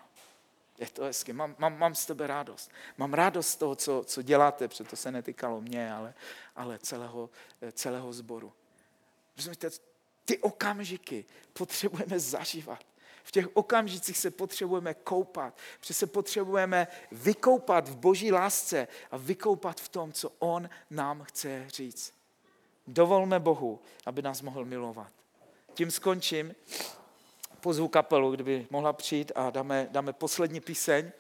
Je 0.78 0.88
to 0.88 1.04
hezky, 1.04 1.34
mám, 1.34 1.56
mám, 1.58 1.78
mám 1.78 1.96
z 1.96 2.06
tebe 2.06 2.28
radost. 2.28 2.72
Mám 2.98 3.14
radost 3.14 3.48
z 3.48 3.56
toho, 3.56 3.76
co, 3.76 4.04
co 4.08 4.22
děláte, 4.22 4.68
protože 4.68 4.84
to 4.84 4.96
se 4.96 5.12
netýkalo 5.12 5.62
mě, 5.62 5.94
ale, 5.94 6.14
ale 6.56 6.80
celého, 6.80 7.30
celého 7.72 8.14
sboru. 8.14 8.54
Rozumíte, 9.38 9.70
ty 10.26 10.38
okamžiky 10.38 11.26
potřebujeme 11.54 12.20
zažívat. 12.20 12.93
V 13.24 13.32
těch 13.32 13.48
okamžicích 13.54 14.18
se 14.18 14.32
potřebujeme 14.32 14.94
koupat, 14.94 15.58
protože 15.80 15.94
se 15.94 16.08
potřebujeme 16.08 16.88
vykoupat 17.12 17.90
v 17.90 17.96
boží 17.96 18.32
lásce 18.32 18.88
a 19.12 19.18
vykoupat 19.18 19.82
v 19.82 19.90
tom, 19.90 20.12
co 20.12 20.32
on 20.40 20.70
nám 20.90 21.24
chce 21.24 21.66
říct. 21.68 22.14
Dovolme 22.88 23.40
Bohu, 23.40 23.80
aby 24.06 24.22
nás 24.22 24.42
mohl 24.42 24.66
milovat. 24.66 25.12
Tím 25.74 25.92
skončím. 25.92 26.56
Pozvu 27.60 27.88
kapelu, 27.88 28.32
kdyby 28.32 28.68
mohla 28.70 28.94
přijít 28.94 29.32
a 29.36 29.50
dáme, 29.50 29.88
dáme 29.92 30.14
poslední 30.14 30.60
píseň. 30.60 31.12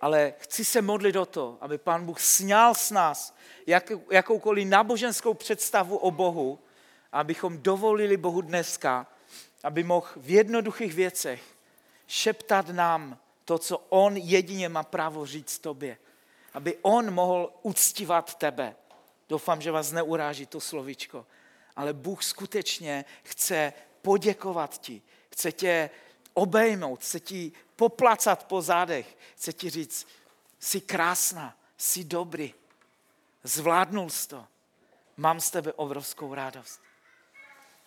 Ale 0.00 0.34
chci 0.38 0.64
se 0.64 0.82
modlit 0.82 1.16
o 1.16 1.26
to, 1.26 1.58
aby 1.60 1.78
Pán 1.78 2.06
Bůh 2.06 2.20
sněl 2.20 2.74
s 2.74 2.90
nás 2.90 3.34
jak, 3.66 3.92
jakoukoliv 4.10 4.68
náboženskou 4.68 5.34
představu 5.34 5.96
o 5.96 6.10
Bohu, 6.10 6.58
abychom 7.12 7.58
dovolili 7.58 8.16
Bohu 8.16 8.40
dneska, 8.40 9.06
aby 9.64 9.82
mohl 9.82 10.06
v 10.16 10.30
jednoduchých 10.30 10.94
věcech 10.94 11.42
šeptat 12.06 12.68
nám 12.68 13.18
to, 13.44 13.58
co 13.58 13.78
on 13.78 14.16
jedině 14.16 14.68
má 14.68 14.82
právo 14.82 15.26
říct 15.26 15.58
tobě. 15.58 15.98
Aby 16.54 16.78
on 16.82 17.10
mohl 17.10 17.52
uctívat 17.62 18.34
tebe. 18.34 18.76
Doufám, 19.28 19.60
že 19.60 19.70
vás 19.70 19.92
neuráží 19.92 20.46
to 20.46 20.60
slovičko. 20.60 21.26
Ale 21.76 21.92
Bůh 21.92 22.24
skutečně 22.24 23.04
chce 23.22 23.72
poděkovat 24.02 24.80
ti. 24.80 25.02
Chce 25.32 25.52
tě 25.52 25.90
obejmout, 26.34 27.00
chce 27.00 27.20
ti 27.20 27.52
poplacat 27.76 28.44
po 28.44 28.62
zádech. 28.62 29.18
Chce 29.36 29.52
ti 29.52 29.70
říct, 29.70 30.06
jsi 30.58 30.80
krásná, 30.80 31.56
jsi 31.76 32.04
dobrý. 32.04 32.54
Zvládnul 33.42 34.10
jsi 34.10 34.28
to. 34.28 34.46
Mám 35.16 35.40
z 35.40 35.50
tebe 35.50 35.72
obrovskou 35.72 36.34
radost. 36.34 36.80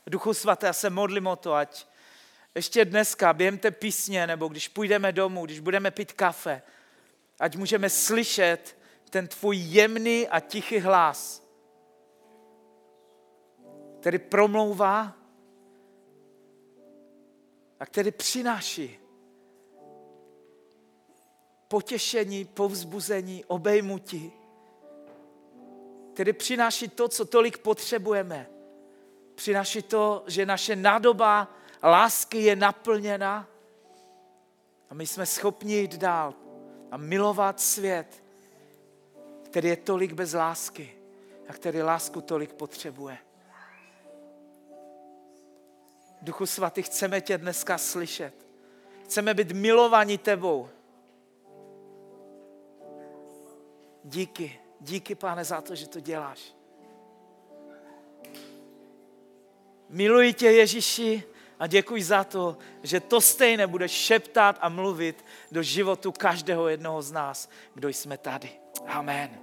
Duchu 0.10 0.34
svaté, 0.34 0.68
já 0.68 0.74
se 0.74 0.90
modlím 0.90 1.28
o 1.28 1.36
to, 1.36 1.54
ať 1.54 1.88
ještě 2.56 2.86
dneska 2.86 3.34
během 3.34 3.58
té 3.58 3.72
písně, 3.72 4.28
nebo 4.28 4.48
když 4.48 4.68
půjdeme 4.68 5.12
domů, 5.12 5.46
když 5.46 5.60
budeme 5.60 5.92
pít 5.92 6.14
kafe, 6.14 6.62
ať 7.40 7.56
můžeme 7.56 7.90
slyšet 7.90 8.78
ten 9.10 9.28
tvůj 9.28 9.58
jemný 9.58 10.28
a 10.28 10.40
tichý 10.40 10.80
hlas, 10.80 11.44
který 14.00 14.20
promlouvá 14.20 15.18
a 17.80 17.86
který 17.86 18.12
přináší 18.12 19.00
potěšení, 21.68 22.46
povzbuzení, 22.46 23.46
obejmutí, 23.46 24.32
který 26.14 26.34
přináší 26.34 26.88
to, 26.88 27.08
co 27.08 27.26
tolik 27.26 27.58
potřebujeme. 27.58 28.53
Přináší 29.36 29.82
to, 29.82 30.24
že 30.28 30.46
naše 30.46 30.76
nádoba 30.76 31.48
lásky 31.84 32.38
je 32.38 32.56
naplněna 32.56 33.48
a 34.90 34.94
my 34.94 35.08
jsme 35.08 35.26
schopni 35.26 35.74
jít 35.74 35.96
dál 35.96 36.34
a 36.92 36.98
milovat 36.98 37.60
svět, 37.60 38.24
který 39.46 39.70
je 39.70 39.76
tolik 39.76 40.14
bez 40.14 40.34
lásky 40.34 40.98
a 41.48 41.54
který 41.54 41.82
lásku 41.82 42.22
tolik 42.22 42.54
potřebuje. 42.54 43.18
Duchu 46.22 46.46
svatý, 46.46 46.82
chceme 46.82 47.22
tě 47.22 47.38
dneska 47.38 47.78
slyšet. 47.78 48.48
Chceme 49.04 49.34
být 49.34 49.52
milovaní 49.52 50.18
tebou. 50.18 50.70
Díky, 54.04 54.60
díky, 54.80 55.16
pane, 55.16 55.46
za 55.46 55.62
to, 55.62 55.76
že 55.76 55.88
to 55.88 56.00
děláš. 56.00 56.54
Miluji 59.94 60.34
tě, 60.34 60.46
Ježíši, 60.52 61.24
a 61.60 61.68
děkuji 61.68 62.04
za 62.04 62.24
to, 62.24 62.58
že 62.84 63.00
to 63.00 63.22
stejné 63.22 63.68
budeš 63.68 63.92
šeptat 63.92 64.58
a 64.62 64.70
mluvit 64.70 65.26
do 65.52 65.64
životu 65.64 66.12
každého 66.12 66.68
jednoho 66.68 67.02
z 67.02 67.12
nás, 67.12 67.50
kdo 67.74 67.90
jsme 67.90 68.18
tady. 68.18 68.50
Amen. 68.88 69.43